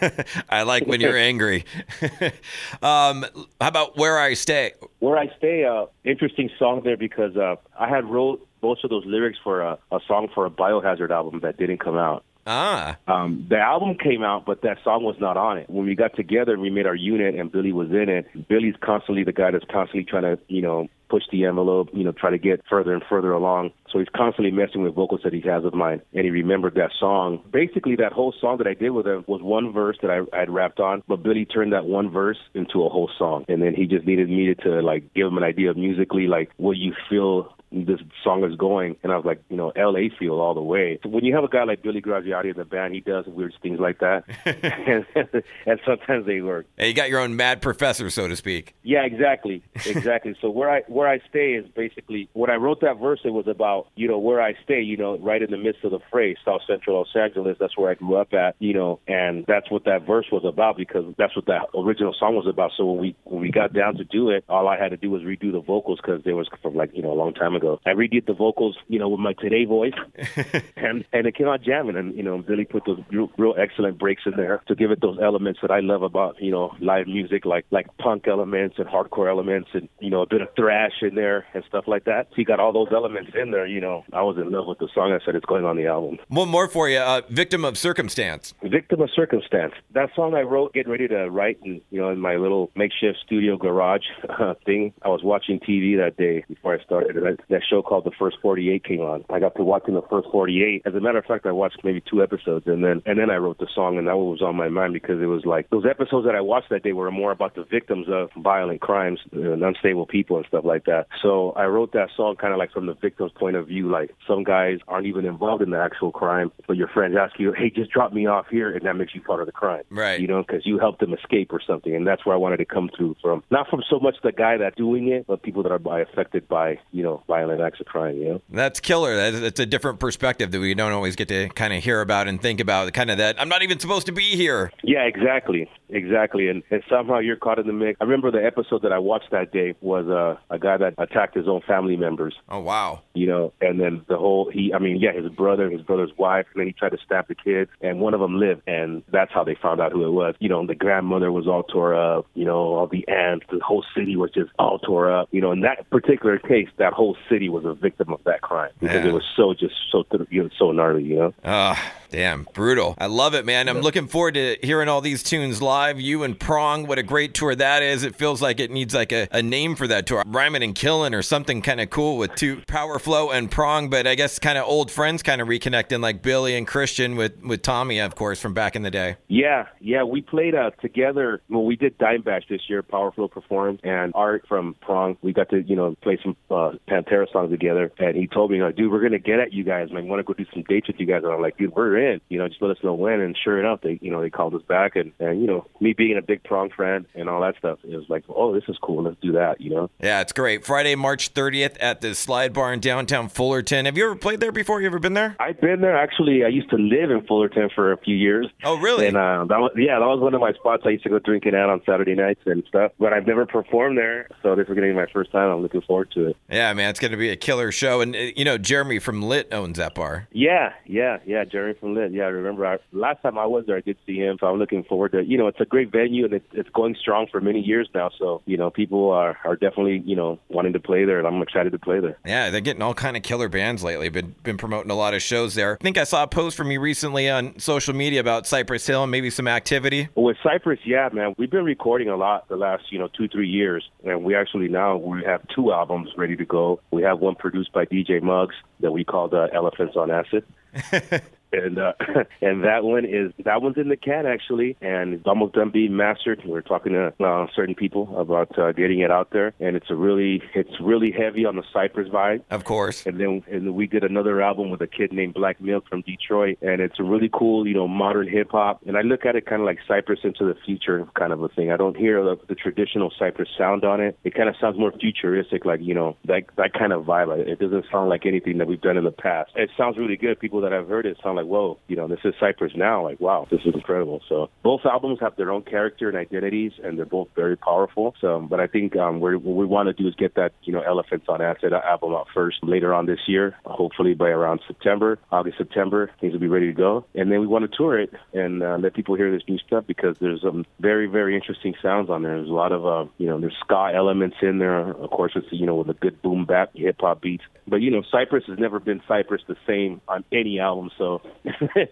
I 0.50 0.64
like 0.64 0.86
when 0.86 1.00
you're 1.00 1.16
angry. 1.16 1.64
um, 2.82 3.24
how 3.58 3.68
about 3.68 3.96
where 3.96 4.18
I 4.18 4.34
stay? 4.34 4.72
Where 4.98 5.16
I 5.16 5.34
stay, 5.38 5.64
uh, 5.64 5.86
interesting 6.04 6.50
song 6.58 6.82
there 6.84 6.98
because 6.98 7.34
uh, 7.34 7.56
I 7.78 7.88
had 7.88 8.04
wrote 8.04 8.46
most 8.62 8.84
of 8.84 8.90
those 8.90 9.06
lyrics 9.06 9.38
for 9.42 9.62
a, 9.62 9.78
a 9.90 10.00
song 10.06 10.28
for 10.34 10.44
a 10.44 10.50
Biohazard 10.50 11.10
album 11.10 11.40
that 11.40 11.56
didn't 11.56 11.78
come 11.78 11.96
out. 11.96 12.22
Ah. 12.46 12.96
Um, 13.06 13.46
the 13.48 13.58
album 13.58 13.96
came 13.96 14.22
out, 14.24 14.44
but 14.44 14.62
that 14.62 14.78
song 14.82 15.04
was 15.04 15.16
not 15.20 15.36
on 15.36 15.58
it. 15.58 15.70
When 15.70 15.86
we 15.86 15.94
got 15.94 16.16
together 16.16 16.58
we 16.58 16.70
made 16.70 16.86
our 16.86 16.94
unit 16.94 17.34
and 17.34 17.52
Billy 17.52 17.72
was 17.72 17.90
in 17.90 18.08
it, 18.08 18.48
Billy's 18.48 18.74
constantly 18.80 19.22
the 19.24 19.32
guy 19.32 19.50
that's 19.50 19.64
constantly 19.70 20.04
trying 20.04 20.22
to, 20.22 20.38
you 20.48 20.62
know, 20.62 20.88
push 21.08 21.22
the 21.30 21.44
envelope, 21.44 21.90
you 21.92 22.04
know, 22.04 22.12
try 22.12 22.30
to 22.30 22.38
get 22.38 22.62
further 22.68 22.94
and 22.94 23.02
further 23.08 23.32
along. 23.32 23.70
So 23.92 23.98
he's 23.98 24.08
constantly 24.16 24.50
messing 24.50 24.82
with 24.82 24.94
vocals 24.94 25.20
that 25.24 25.32
he 25.32 25.40
has 25.42 25.64
of 25.64 25.74
mine. 25.74 26.00
And 26.14 26.24
he 26.24 26.30
remembered 26.30 26.74
that 26.76 26.90
song. 26.98 27.42
Basically, 27.52 27.96
that 27.96 28.12
whole 28.12 28.34
song 28.40 28.58
that 28.58 28.66
I 28.66 28.74
did 28.74 28.90
with 28.90 29.06
him 29.06 29.24
was 29.26 29.42
one 29.42 29.72
verse 29.72 29.98
that 30.02 30.10
I 30.10 30.38
had 30.38 30.50
rapped 30.50 30.80
on, 30.80 31.02
but 31.06 31.22
Billy 31.22 31.44
turned 31.44 31.72
that 31.72 31.84
one 31.84 32.10
verse 32.10 32.38
into 32.54 32.84
a 32.84 32.88
whole 32.88 33.10
song. 33.18 33.44
And 33.48 33.62
then 33.62 33.74
he 33.74 33.86
just 33.86 34.06
needed 34.06 34.28
me 34.28 34.54
to, 34.62 34.80
like, 34.80 35.12
give 35.14 35.26
him 35.26 35.36
an 35.36 35.44
idea 35.44 35.70
of 35.70 35.76
musically, 35.76 36.26
like, 36.26 36.50
what 36.56 36.76
you 36.76 36.94
feel 37.08 37.54
this 37.72 38.00
song 38.22 38.44
is 38.44 38.56
going. 38.56 38.96
And 39.02 39.12
I 39.12 39.16
was 39.16 39.24
like, 39.24 39.42
you 39.48 39.56
know, 39.56 39.72
LA 39.76 40.14
feel 40.18 40.34
all 40.34 40.54
the 40.54 40.62
way. 40.62 41.00
So 41.02 41.08
when 41.08 41.24
you 41.24 41.34
have 41.34 41.44
a 41.44 41.48
guy 41.48 41.64
like 41.64 41.82
Billy 41.82 42.00
Graziadei 42.00 42.50
in 42.50 42.56
the 42.56 42.64
band, 42.64 42.94
he 42.94 43.00
does 43.00 43.26
weird 43.26 43.54
things 43.62 43.80
like 43.80 43.98
that. 44.00 44.24
and, 44.46 45.42
and 45.66 45.80
sometimes 45.86 46.26
they 46.26 46.40
work. 46.40 46.66
Hey, 46.76 46.88
you 46.88 46.94
got 46.94 47.08
your 47.08 47.20
own 47.20 47.34
mad 47.36 47.62
professor, 47.62 48.10
so 48.10 48.28
to 48.28 48.36
speak. 48.36 48.74
Yeah, 48.82 49.04
exactly. 49.04 49.62
Exactly. 49.86 50.36
so 50.40 50.50
where 50.50 50.70
I 50.70 50.82
where 50.88 51.08
I 51.08 51.20
stay 51.28 51.54
is 51.54 51.66
basically 51.74 52.28
when 52.34 52.50
I 52.50 52.56
wrote 52.56 52.80
that 52.82 52.98
verse 52.98 53.20
it 53.24 53.30
was 53.30 53.46
about, 53.46 53.81
you 53.94 54.08
know, 54.08 54.18
where 54.18 54.42
I 54.42 54.54
stay, 54.64 54.80
you 54.82 54.96
know, 54.96 55.18
right 55.18 55.42
in 55.42 55.50
the 55.50 55.56
midst 55.56 55.84
of 55.84 55.92
the 55.92 56.00
phrase, 56.10 56.36
South 56.44 56.60
Central 56.66 56.96
Los 56.96 57.08
Angeles, 57.14 57.56
that's 57.58 57.76
where 57.76 57.90
I 57.90 57.94
grew 57.94 58.16
up 58.16 58.34
at, 58.34 58.56
you 58.58 58.74
know, 58.74 59.00
and 59.08 59.44
that's 59.46 59.70
what 59.70 59.84
that 59.84 60.06
verse 60.06 60.26
was 60.30 60.44
about 60.44 60.76
because 60.76 61.04
that's 61.16 61.34
what 61.34 61.46
that 61.46 61.68
original 61.74 62.14
song 62.18 62.34
was 62.34 62.46
about. 62.46 62.72
So 62.76 62.84
when 62.84 63.00
we 63.00 63.16
when 63.24 63.40
we 63.40 63.50
got 63.50 63.72
down 63.72 63.96
to 63.96 64.04
do 64.04 64.30
it, 64.30 64.44
all 64.48 64.68
I 64.68 64.78
had 64.78 64.90
to 64.90 64.96
do 64.96 65.10
was 65.10 65.22
redo 65.22 65.52
the 65.52 65.60
vocals 65.60 66.00
because 66.02 66.22
they 66.24 66.32
was 66.32 66.48
from 66.60 66.74
like, 66.74 66.90
you 66.94 67.02
know, 67.02 67.12
a 67.12 67.14
long 67.14 67.32
time 67.34 67.54
ago 67.54 67.62
ago. 67.62 67.80
I 67.86 67.90
redid 67.90 68.26
the 68.26 68.34
vocals, 68.34 68.76
you 68.88 68.98
know, 68.98 69.08
with 69.08 69.20
my 69.20 69.32
today 69.34 69.64
voice, 69.64 69.94
and 70.76 71.04
and 71.12 71.26
it 71.26 71.34
came 71.34 71.48
out 71.48 71.62
jamming. 71.62 71.96
And 71.96 72.14
you 72.14 72.22
know, 72.22 72.38
Billy 72.38 72.64
put 72.64 72.84
those 72.84 73.00
real, 73.10 73.30
real 73.38 73.54
excellent 73.58 73.98
breaks 73.98 74.22
in 74.26 74.32
there 74.36 74.62
to 74.68 74.74
give 74.74 74.90
it 74.90 75.00
those 75.00 75.18
elements 75.22 75.60
that 75.62 75.70
I 75.70 75.80
love 75.80 76.02
about 76.02 76.36
you 76.40 76.50
know 76.50 76.74
live 76.80 77.06
music, 77.06 77.44
like 77.44 77.64
like 77.70 77.86
punk 77.98 78.26
elements 78.28 78.76
and 78.78 78.86
hardcore 78.86 79.28
elements, 79.28 79.70
and 79.74 79.88
you 80.00 80.10
know 80.10 80.22
a 80.22 80.26
bit 80.26 80.42
of 80.42 80.48
thrash 80.56 81.02
in 81.02 81.14
there 81.14 81.46
and 81.54 81.64
stuff 81.68 81.84
like 81.86 82.04
that. 82.04 82.28
So 82.30 82.36
he 82.36 82.44
got 82.44 82.60
all 82.60 82.72
those 82.72 82.92
elements 82.92 83.32
in 83.40 83.50
there. 83.50 83.66
You 83.72 83.80
know, 83.80 84.04
I 84.12 84.20
was 84.22 84.36
in 84.36 84.50
love 84.50 84.66
with 84.66 84.78
the 84.78 84.88
song. 84.94 85.12
I 85.12 85.24
said 85.24 85.34
it's 85.34 85.46
going 85.46 85.64
on 85.64 85.76
the 85.76 85.86
album. 85.86 86.18
One 86.28 86.50
more 86.50 86.68
for 86.68 86.90
you, 86.90 86.98
uh, 86.98 87.22
"Victim 87.30 87.64
of 87.64 87.78
Circumstance." 87.78 88.52
"Victim 88.62 89.00
of 89.00 89.10
Circumstance." 89.16 89.72
That 89.92 90.10
song 90.14 90.34
I 90.34 90.42
wrote, 90.42 90.74
getting 90.74 90.92
ready 90.92 91.08
to 91.08 91.30
write, 91.30 91.58
and 91.62 91.80
you 91.90 91.98
know, 91.98 92.10
in 92.10 92.20
my 92.20 92.36
little 92.36 92.70
makeshift 92.74 93.18
studio 93.24 93.56
garage 93.56 94.04
uh, 94.28 94.54
thing. 94.66 94.92
I 95.00 95.08
was 95.08 95.22
watching 95.22 95.58
TV 95.58 95.96
that 95.96 96.18
day 96.18 96.44
before 96.48 96.74
I 96.78 96.84
started, 96.84 97.16
and 97.16 97.26
I, 97.26 97.42
that 97.48 97.62
show 97.68 97.80
called 97.80 98.04
The 98.04 98.10
First 98.18 98.36
48 98.42 98.84
came 98.84 99.00
on. 99.00 99.24
I 99.30 99.40
got 99.40 99.54
to 99.56 99.64
watching 99.64 99.94
The 99.94 100.02
First 100.02 100.28
48. 100.30 100.82
As 100.84 100.94
a 100.94 101.00
matter 101.00 101.18
of 101.18 101.24
fact, 101.24 101.46
I 101.46 101.52
watched 101.52 101.78
maybe 101.82 102.02
two 102.02 102.22
episodes, 102.22 102.66
and 102.66 102.84
then 102.84 103.02
and 103.06 103.18
then 103.18 103.30
I 103.30 103.36
wrote 103.36 103.58
the 103.58 103.68
song, 103.74 103.96
and 103.96 104.06
that 104.06 104.18
was 104.18 104.42
on 104.42 104.54
my 104.54 104.68
mind 104.68 104.92
because 104.92 105.22
it 105.22 105.26
was 105.26 105.46
like 105.46 105.70
those 105.70 105.86
episodes 105.88 106.26
that 106.26 106.34
I 106.34 106.42
watched 106.42 106.68
that 106.68 106.82
day 106.82 106.92
were 106.92 107.10
more 107.10 107.32
about 107.32 107.54
the 107.54 107.64
victims 107.64 108.06
of 108.10 108.28
violent 108.36 108.82
crimes 108.82 109.20
and 109.32 109.62
unstable 109.62 110.04
people 110.06 110.36
and 110.36 110.44
stuff 110.46 110.64
like 110.64 110.84
that. 110.84 111.06
So 111.22 111.52
I 111.52 111.64
wrote 111.64 111.92
that 111.92 112.10
song 112.16 112.36
kind 112.36 112.52
of 112.52 112.58
like 112.58 112.72
from 112.72 112.84
the 112.84 112.94
victim's 112.94 113.32
point 113.32 113.56
of 113.56 113.61
view. 113.62 113.90
Like 113.90 114.14
some 114.26 114.44
guys 114.44 114.78
aren't 114.88 115.06
even 115.06 115.24
involved 115.24 115.62
in 115.62 115.70
the 115.70 115.78
actual 115.78 116.10
crime, 116.10 116.50
but 116.66 116.76
your 116.76 116.88
friends 116.88 117.16
ask 117.18 117.38
you, 117.38 117.52
"Hey, 117.52 117.70
just 117.70 117.90
drop 117.90 118.12
me 118.12 118.26
off 118.26 118.46
here," 118.50 118.70
and 118.70 118.84
that 118.86 118.96
makes 118.96 119.14
you 119.14 119.20
part 119.20 119.40
of 119.40 119.46
the 119.46 119.52
crime, 119.52 119.84
right? 119.90 120.20
You 120.20 120.26
know, 120.26 120.42
because 120.42 120.66
you 120.66 120.78
helped 120.78 121.00
them 121.00 121.12
escape 121.12 121.52
or 121.52 121.60
something, 121.60 121.94
and 121.94 122.06
that's 122.06 122.24
where 122.24 122.34
I 122.34 122.38
wanted 122.38 122.58
to 122.58 122.64
come 122.64 122.90
through 122.96 123.16
from. 123.22 123.42
Not 123.50 123.68
from 123.68 123.82
so 123.88 123.98
much 123.98 124.16
the 124.22 124.32
guy 124.32 124.56
that's 124.56 124.76
doing 124.76 125.08
it, 125.08 125.26
but 125.26 125.42
people 125.42 125.62
that 125.62 125.72
are 125.72 125.78
by 125.78 126.00
affected 126.00 126.48
by 126.48 126.78
you 126.92 127.02
know 127.02 127.22
violent 127.26 127.60
acts 127.60 127.80
of 127.80 127.86
crime. 127.86 128.16
You 128.16 128.24
know, 128.24 128.42
that's 128.50 128.80
killer. 128.80 129.16
That's, 129.16 129.60
a 129.60 129.66
different 129.66 130.00
perspective 130.00 130.50
that 130.50 130.60
we 130.60 130.74
don't 130.74 130.92
always 130.92 131.14
get 131.14 131.28
to 131.28 131.48
kind 131.50 131.72
of 131.72 131.84
hear 131.84 132.00
about 132.00 132.26
and 132.26 132.40
think 132.40 132.58
about. 132.58 132.92
Kind 132.92 133.10
of 133.10 133.18
that 133.18 133.40
I'm 133.40 133.48
not 133.48 133.62
even 133.62 133.78
supposed 133.78 134.06
to 134.06 134.12
be 134.12 134.34
here. 134.36 134.72
Yeah, 134.82 135.04
exactly, 135.04 135.70
exactly. 135.88 136.48
And 136.48 136.62
and 136.70 136.82
somehow 136.88 137.18
you're 137.18 137.36
caught 137.36 137.58
in 137.58 137.66
the 137.66 137.72
mix. 137.72 137.98
I 138.00 138.04
remember 138.04 138.30
the 138.30 138.44
episode 138.44 138.82
that 138.82 138.92
I 138.92 138.98
watched 138.98 139.30
that 139.30 139.52
day 139.52 139.74
was 139.80 140.06
uh, 140.08 140.36
a 140.52 140.58
guy 140.58 140.76
that 140.76 140.94
attacked 140.98 141.36
his 141.36 141.48
own 141.48 141.60
family 141.66 141.96
members. 141.96 142.34
Oh 142.48 142.60
wow. 142.60 143.02
You 143.14 143.26
know, 143.26 143.51
and 143.60 143.80
then 143.80 144.04
the 144.08 144.16
whole 144.16 144.50
he, 144.50 144.72
I 144.74 144.78
mean, 144.78 144.96
yeah, 144.96 145.12
his 145.12 145.30
brother, 145.30 145.70
his 145.70 145.82
brother's 145.82 146.12
wife, 146.16 146.46
and 146.52 146.60
then 146.60 146.66
he 146.66 146.72
tried 146.72 146.90
to 146.90 146.98
stab 147.04 147.28
the 147.28 147.34
kids, 147.34 147.70
and 147.80 148.00
one 148.00 148.14
of 148.14 148.20
them 148.20 148.38
lived, 148.38 148.62
and 148.66 149.02
that's 149.12 149.32
how 149.32 149.44
they 149.44 149.54
found 149.54 149.80
out 149.80 149.92
who 149.92 150.04
it 150.06 150.10
was. 150.10 150.34
You 150.38 150.48
know, 150.48 150.66
the 150.66 150.74
grandmother 150.74 151.30
was 151.30 151.46
all 151.46 151.62
tore 151.62 151.94
up. 151.94 152.26
You 152.34 152.44
know, 152.44 152.74
all 152.74 152.86
the 152.86 153.06
aunts, 153.08 153.46
the 153.50 153.60
whole 153.60 153.84
city 153.96 154.16
was 154.16 154.30
just 154.30 154.50
all 154.58 154.78
tore 154.78 155.12
up. 155.12 155.28
You 155.32 155.40
know, 155.40 155.52
in 155.52 155.60
that 155.60 155.88
particular 155.90 156.38
case, 156.38 156.68
that 156.78 156.92
whole 156.92 157.16
city 157.28 157.48
was 157.48 157.64
a 157.64 157.74
victim 157.74 158.12
of 158.12 158.22
that 158.24 158.40
crime 158.42 158.70
because 158.80 159.04
yeah. 159.04 159.10
it 159.10 159.14
was 159.14 159.24
so 159.36 159.54
just 159.54 159.74
so 159.90 160.04
you 160.30 160.44
know, 160.44 160.50
so 160.58 160.72
gnarly. 160.72 161.04
You 161.04 161.16
know. 161.16 161.34
Ah. 161.44 161.72
Uh. 161.72 161.98
Damn, 162.12 162.46
brutal. 162.52 162.94
I 162.98 163.06
love 163.06 163.32
it, 163.34 163.46
man. 163.46 163.70
I'm 163.70 163.80
looking 163.80 164.06
forward 164.06 164.34
to 164.34 164.58
hearing 164.62 164.86
all 164.90 165.00
these 165.00 165.22
tunes 165.22 165.62
live. 165.62 165.98
You 165.98 166.24
and 166.24 166.38
Prong, 166.38 166.86
what 166.86 166.98
a 166.98 167.02
great 167.02 167.32
tour 167.32 167.54
that 167.54 167.82
is. 167.82 168.02
It 168.02 168.16
feels 168.16 168.42
like 168.42 168.60
it 168.60 168.70
needs 168.70 168.92
like 168.92 169.12
a, 169.12 169.28
a 169.32 169.42
name 169.42 169.76
for 169.76 169.86
that 169.86 170.04
tour. 170.04 170.22
Rhyming 170.26 170.62
and 170.62 170.74
Killing 170.74 171.14
or 171.14 171.22
something 171.22 171.62
kind 171.62 171.80
of 171.80 171.88
cool 171.88 172.18
with 172.18 172.34
two 172.34 172.58
Powerflo 172.66 173.32
and 173.32 173.50
Prong, 173.50 173.88
but 173.88 174.06
I 174.06 174.14
guess 174.14 174.38
kind 174.38 174.58
of 174.58 174.66
old 174.66 174.90
friends 174.90 175.22
kind 175.22 175.40
of 175.40 175.48
reconnecting 175.48 176.02
like 176.02 176.20
Billy 176.20 176.54
and 176.54 176.66
Christian 176.66 177.16
with, 177.16 177.42
with 177.42 177.62
Tommy, 177.62 177.98
of 177.98 178.14
course, 178.14 178.38
from 178.38 178.52
back 178.52 178.76
in 178.76 178.82
the 178.82 178.90
day. 178.90 179.16
Yeah, 179.28 179.68
yeah. 179.80 180.02
We 180.02 180.20
played 180.20 180.54
uh, 180.54 180.72
together 180.82 181.40
when 181.48 181.64
we 181.64 181.76
did 181.76 181.96
Dime 181.96 182.20
Bash 182.20 182.42
this 182.46 182.60
year. 182.68 182.82
Powerflo 182.82 183.30
performed 183.30 183.80
and 183.84 184.12
Art 184.14 184.44
from 184.46 184.74
Prong. 184.82 185.16
We 185.22 185.32
got 185.32 185.48
to, 185.48 185.62
you 185.62 185.76
know, 185.76 185.96
play 186.02 186.18
some 186.22 186.36
uh, 186.50 186.72
Pantera 186.86 187.32
songs 187.32 187.50
together. 187.50 187.90
And 187.96 188.14
he 188.16 188.26
told 188.26 188.50
me, 188.50 188.62
like, 188.62 188.76
dude, 188.76 188.92
we're 188.92 189.00
going 189.00 189.12
to 189.12 189.18
get 189.18 189.40
at 189.40 189.54
you 189.54 189.64
guys. 189.64 189.90
Man, 189.90 190.04
We 190.04 190.10
want 190.10 190.20
to 190.20 190.24
go 190.24 190.34
do 190.34 190.44
some 190.52 190.62
dates 190.68 190.88
with 190.88 191.00
you 191.00 191.06
guys. 191.06 191.22
And 191.24 191.32
I'm 191.32 191.40
like, 191.40 191.56
dude, 191.56 191.72
we're 191.72 191.96
in. 191.96 192.01
You 192.28 192.38
know, 192.38 192.48
just 192.48 192.62
let 192.62 192.70
us 192.70 192.82
know 192.82 192.94
when. 192.94 193.20
And 193.20 193.36
sure 193.42 193.58
enough, 193.58 193.80
they 193.82 193.98
you 194.00 194.10
know 194.10 194.20
they 194.20 194.30
called 194.30 194.54
us 194.54 194.62
back, 194.62 194.96
and 194.96 195.12
and 195.18 195.40
you 195.40 195.46
know 195.46 195.66
me 195.80 195.92
being 195.92 196.18
a 196.18 196.22
big 196.22 196.42
prong 196.44 196.70
fan 196.76 197.06
and 197.14 197.28
all 197.28 197.40
that 197.42 197.56
stuff, 197.58 197.78
it 197.84 197.96
was 197.96 198.08
like, 198.08 198.24
oh, 198.28 198.54
this 198.54 198.64
is 198.68 198.76
cool. 198.82 199.02
Let's 199.02 199.20
do 199.20 199.32
that. 199.32 199.60
You 199.60 199.70
know. 199.70 199.90
Yeah, 200.00 200.20
it's 200.20 200.32
great. 200.32 200.64
Friday, 200.64 200.94
March 200.94 201.34
30th 201.34 201.76
at 201.80 202.00
the 202.00 202.14
Slide 202.14 202.52
Bar 202.52 202.72
in 202.72 202.80
downtown 202.80 203.28
Fullerton. 203.28 203.86
Have 203.86 203.96
you 203.96 204.04
ever 204.04 204.16
played 204.16 204.40
there 204.40 204.52
before? 204.52 204.80
You 204.80 204.86
ever 204.86 204.98
been 204.98 205.14
there? 205.14 205.36
I've 205.40 205.60
been 205.60 205.80
there. 205.80 205.96
Actually, 205.96 206.44
I 206.44 206.48
used 206.48 206.70
to 206.70 206.76
live 206.76 207.10
in 207.10 207.24
Fullerton 207.26 207.70
for 207.74 207.92
a 207.92 207.96
few 207.98 208.16
years. 208.16 208.46
Oh, 208.64 208.78
really? 208.78 209.06
And 209.06 209.16
uh, 209.16 209.44
that 209.48 209.58
was 209.58 209.72
yeah, 209.76 209.98
that 209.98 210.06
was 210.06 210.20
one 210.20 210.34
of 210.34 210.40
my 210.40 210.52
spots. 210.52 210.82
I 210.86 210.90
used 210.90 211.04
to 211.04 211.10
go 211.10 211.18
drinking 211.18 211.54
out 211.54 211.68
on 211.68 211.80
Saturday 211.86 212.14
nights 212.14 212.40
and 212.46 212.62
stuff. 212.68 212.92
But 212.98 213.12
I've 213.12 213.26
never 213.26 213.46
performed 213.46 213.98
there, 213.98 214.28
so 214.42 214.54
this 214.54 214.62
is 214.62 214.74
going 214.74 214.88
to 214.88 214.88
be 214.88 214.92
my 214.92 215.06
first 215.12 215.32
time. 215.32 215.50
I'm 215.50 215.62
looking 215.62 215.82
forward 215.82 216.10
to 216.12 216.28
it. 216.28 216.36
Yeah, 216.50 216.72
man, 216.74 216.90
it's 216.90 217.00
going 217.00 217.12
to 217.12 217.16
be 217.16 217.30
a 217.30 217.36
killer 217.36 217.72
show. 217.72 218.00
And 218.00 218.14
uh, 218.14 218.18
you 218.36 218.44
know, 218.44 218.58
Jeremy 218.58 218.98
from 218.98 219.22
Lit 219.22 219.48
owns 219.52 219.78
that 219.78 219.94
bar. 219.94 220.28
Yeah, 220.32 220.72
yeah, 220.86 221.18
yeah. 221.26 221.44
Jeremy 221.44 221.74
from 221.78 221.91
Yeah, 221.96 222.24
I 222.24 222.28
remember. 222.28 222.66
I, 222.66 222.78
last 222.92 223.22
time 223.22 223.38
I 223.38 223.46
was 223.46 223.64
there, 223.66 223.76
I 223.76 223.80
did 223.80 223.96
see 224.06 224.16
him. 224.16 224.36
So 224.40 224.46
I'm 224.46 224.58
looking 224.58 224.84
forward 224.84 225.12
to. 225.12 225.24
You 225.24 225.38
know, 225.38 225.46
it's 225.46 225.60
a 225.60 225.64
great 225.64 225.90
venue 225.90 226.24
and 226.24 226.34
it's, 226.34 226.46
it's 226.52 226.68
going 226.70 226.96
strong 227.00 227.26
for 227.30 227.40
many 227.40 227.60
years 227.60 227.88
now. 227.94 228.10
So 228.18 228.42
you 228.46 228.56
know, 228.56 228.70
people 228.70 229.10
are 229.10 229.38
are 229.44 229.56
definitely 229.56 230.02
you 230.04 230.16
know 230.16 230.38
wanting 230.48 230.72
to 230.74 230.80
play 230.80 231.04
there, 231.04 231.18
and 231.18 231.26
I'm 231.26 231.40
excited 231.42 231.72
to 231.72 231.78
play 231.78 232.00
there. 232.00 232.18
Yeah, 232.24 232.50
they're 232.50 232.60
getting 232.60 232.82
all 232.82 232.94
kind 232.94 233.16
of 233.16 233.22
killer 233.22 233.48
bands 233.48 233.82
lately. 233.82 234.08
Been 234.08 234.34
been 234.42 234.56
promoting 234.56 234.90
a 234.90 234.94
lot 234.94 235.14
of 235.14 235.22
shows 235.22 235.54
there. 235.54 235.78
I 235.80 235.82
think 235.82 235.98
I 235.98 236.04
saw 236.04 236.22
a 236.22 236.28
post 236.28 236.56
from 236.56 236.70
you 236.70 236.80
recently 236.80 237.28
on 237.28 237.58
social 237.58 237.94
media 237.94 238.20
about 238.20 238.46
Cypress 238.46 238.86
Hill 238.86 239.02
and 239.02 239.10
maybe 239.10 239.30
some 239.30 239.48
activity. 239.48 240.08
With 240.14 240.36
Cypress, 240.42 240.80
yeah, 240.84 241.08
man, 241.12 241.34
we've 241.38 241.50
been 241.50 241.64
recording 241.64 242.08
a 242.08 242.16
lot 242.16 242.48
the 242.48 242.56
last 242.56 242.84
you 242.90 242.98
know 242.98 243.08
two 243.08 243.28
three 243.28 243.48
years, 243.48 243.88
and 244.04 244.24
we 244.24 244.34
actually 244.34 244.68
now 244.68 244.96
we 244.96 245.22
have 245.24 245.46
two 245.48 245.72
albums 245.72 246.10
ready 246.16 246.36
to 246.36 246.44
go. 246.44 246.80
We 246.90 247.02
have 247.02 247.20
one 247.20 247.34
produced 247.34 247.72
by 247.72 247.86
DJ 247.86 248.22
Muggs 248.22 248.54
that 248.80 248.92
we 248.92 249.04
called 249.04 249.34
uh, 249.34 249.48
Elephants 249.52 249.96
on 249.96 250.10
Acid. 250.10 250.44
and 251.52 251.78
uh, 251.78 251.92
and 252.40 252.64
that 252.64 252.84
one 252.84 253.04
is 253.04 253.32
that 253.44 253.62
one's 253.62 253.76
in 253.76 253.88
the 253.88 253.96
can 253.96 254.26
actually, 254.26 254.76
and 254.80 255.14
it's 255.14 255.26
almost 255.26 255.54
done 255.54 255.70
being 255.70 255.96
mastered. 255.96 256.42
We're 256.44 256.60
talking 256.60 256.92
to 256.92 257.12
uh, 257.24 257.46
certain 257.54 257.74
people 257.74 258.16
about 258.18 258.58
uh, 258.58 258.72
getting 258.72 259.00
it 259.00 259.10
out 259.10 259.30
there, 259.32 259.54
and 259.60 259.76
it's 259.76 259.90
a 259.90 259.94
really 259.94 260.42
it's 260.54 260.80
really 260.80 261.10
heavy 261.10 261.44
on 261.44 261.56
the 261.56 261.64
Cypress 261.72 262.08
vibe. 262.08 262.42
Of 262.50 262.64
course. 262.64 263.06
And 263.06 263.20
then 263.20 263.42
and 263.50 263.74
we 263.74 263.86
did 263.86 264.04
another 264.04 264.40
album 264.42 264.70
with 264.70 264.80
a 264.80 264.86
kid 264.86 265.12
named 265.12 265.34
Black 265.34 265.60
Milk 265.60 265.88
from 265.88 266.02
Detroit, 266.02 266.58
and 266.62 266.80
it's 266.80 266.98
a 266.98 267.04
really 267.04 267.30
cool, 267.32 267.66
you 267.66 267.74
know, 267.74 267.88
modern 267.88 268.28
hip 268.28 268.50
hop. 268.50 268.80
And 268.86 268.96
I 268.96 269.02
look 269.02 269.24
at 269.24 269.36
it 269.36 269.46
kind 269.46 269.60
of 269.60 269.66
like 269.66 269.78
Cypress 269.86 270.20
into 270.24 270.44
the 270.44 270.56
future 270.64 271.06
kind 271.18 271.32
of 271.32 271.42
a 271.42 271.48
thing. 271.48 271.70
I 271.70 271.76
don't 271.76 271.96
hear 271.96 272.22
the, 272.24 272.36
the 272.48 272.54
traditional 272.54 273.12
Cypress 273.18 273.48
sound 273.56 273.84
on 273.84 274.00
it. 274.00 274.18
It 274.24 274.34
kind 274.34 274.48
of 274.48 274.56
sounds 274.60 274.78
more 274.78 274.92
futuristic, 274.92 275.64
like 275.64 275.80
you 275.82 275.94
know 275.94 276.16
that 276.24 276.44
that 276.56 276.72
kind 276.72 276.92
of 276.92 277.04
vibe. 277.04 277.22
It 277.46 277.58
doesn't 277.58 277.86
sound 277.90 278.08
like 278.08 278.26
anything 278.26 278.58
that 278.58 278.66
we've 278.66 278.80
done 278.80 278.96
in 278.96 279.04
the 279.04 279.10
past. 279.10 279.52
It 279.54 279.70
sounds 279.76 279.98
really 279.98 280.16
good. 280.16 280.38
People 280.40 280.60
that 280.62 280.72
have 280.72 280.88
heard 280.88 281.06
it 281.06 281.18
sound 281.22 281.36
like, 281.36 281.41
whoa, 281.46 281.78
you 281.88 281.96
know, 281.96 282.08
this 282.08 282.20
is 282.24 282.34
Cypress 282.40 282.72
now. 282.76 283.04
Like, 283.04 283.20
wow, 283.20 283.46
this 283.50 283.60
is 283.64 283.74
incredible. 283.74 284.20
So 284.28 284.50
both 284.62 284.80
albums 284.84 285.18
have 285.20 285.36
their 285.36 285.50
own 285.50 285.62
character 285.62 286.08
and 286.08 286.16
identities, 286.16 286.72
and 286.82 286.98
they're 286.98 287.06
both 287.06 287.28
very 287.34 287.56
powerful. 287.56 288.14
So, 288.20 288.40
but 288.48 288.60
I 288.60 288.66
think 288.66 288.96
um, 288.96 289.20
what 289.20 289.42
we 289.42 289.66
want 289.66 289.88
to 289.88 289.92
do 289.92 290.08
is 290.08 290.14
get 290.14 290.34
that, 290.36 290.52
you 290.64 290.72
know, 290.72 290.80
Elephants 290.80 291.26
on 291.28 291.40
Acid 291.40 291.72
album 291.72 292.12
out 292.14 292.28
first 292.34 292.58
later 292.62 292.94
on 292.94 293.06
this 293.06 293.20
year, 293.26 293.56
hopefully 293.64 294.14
by 294.14 294.28
around 294.28 294.60
September, 294.66 295.18
August, 295.30 295.58
September, 295.58 296.10
things 296.20 296.32
will 296.32 296.40
be 296.40 296.48
ready 296.48 296.66
to 296.66 296.72
go. 296.72 297.04
And 297.14 297.30
then 297.30 297.40
we 297.40 297.46
want 297.46 297.70
to 297.70 297.76
tour 297.76 297.98
it 297.98 298.12
and 298.32 298.62
uh, 298.62 298.78
let 298.80 298.94
people 298.94 299.14
hear 299.14 299.30
this 299.30 299.42
new 299.48 299.58
stuff 299.58 299.84
because 299.86 300.16
there's 300.20 300.42
some 300.42 300.64
very, 300.80 301.06
very 301.06 301.34
interesting 301.34 301.74
sounds 301.82 302.10
on 302.10 302.22
there. 302.22 302.36
There's 302.36 302.48
a 302.48 302.52
lot 302.52 302.72
of, 302.72 302.86
uh, 302.86 303.10
you 303.18 303.26
know, 303.26 303.40
there's 303.40 303.56
ska 303.64 303.90
elements 303.94 304.36
in 304.42 304.58
there. 304.58 304.90
Of 304.90 305.10
course, 305.10 305.32
it's, 305.34 305.46
you 305.50 305.66
know, 305.66 305.76
with 305.76 305.90
a 305.90 305.94
good 305.94 306.20
boom 306.22 306.44
bap 306.44 306.70
hip 306.74 306.96
hop 307.00 307.20
beats. 307.22 307.44
But, 307.66 307.76
you 307.76 307.90
know, 307.90 308.02
Cypress 308.10 308.44
has 308.48 308.58
never 308.58 308.80
been 308.80 309.00
Cypress 309.06 309.42
the 309.46 309.56
same 309.66 310.00
on 310.08 310.24
any 310.32 310.58
album. 310.58 310.90
So 310.98 311.22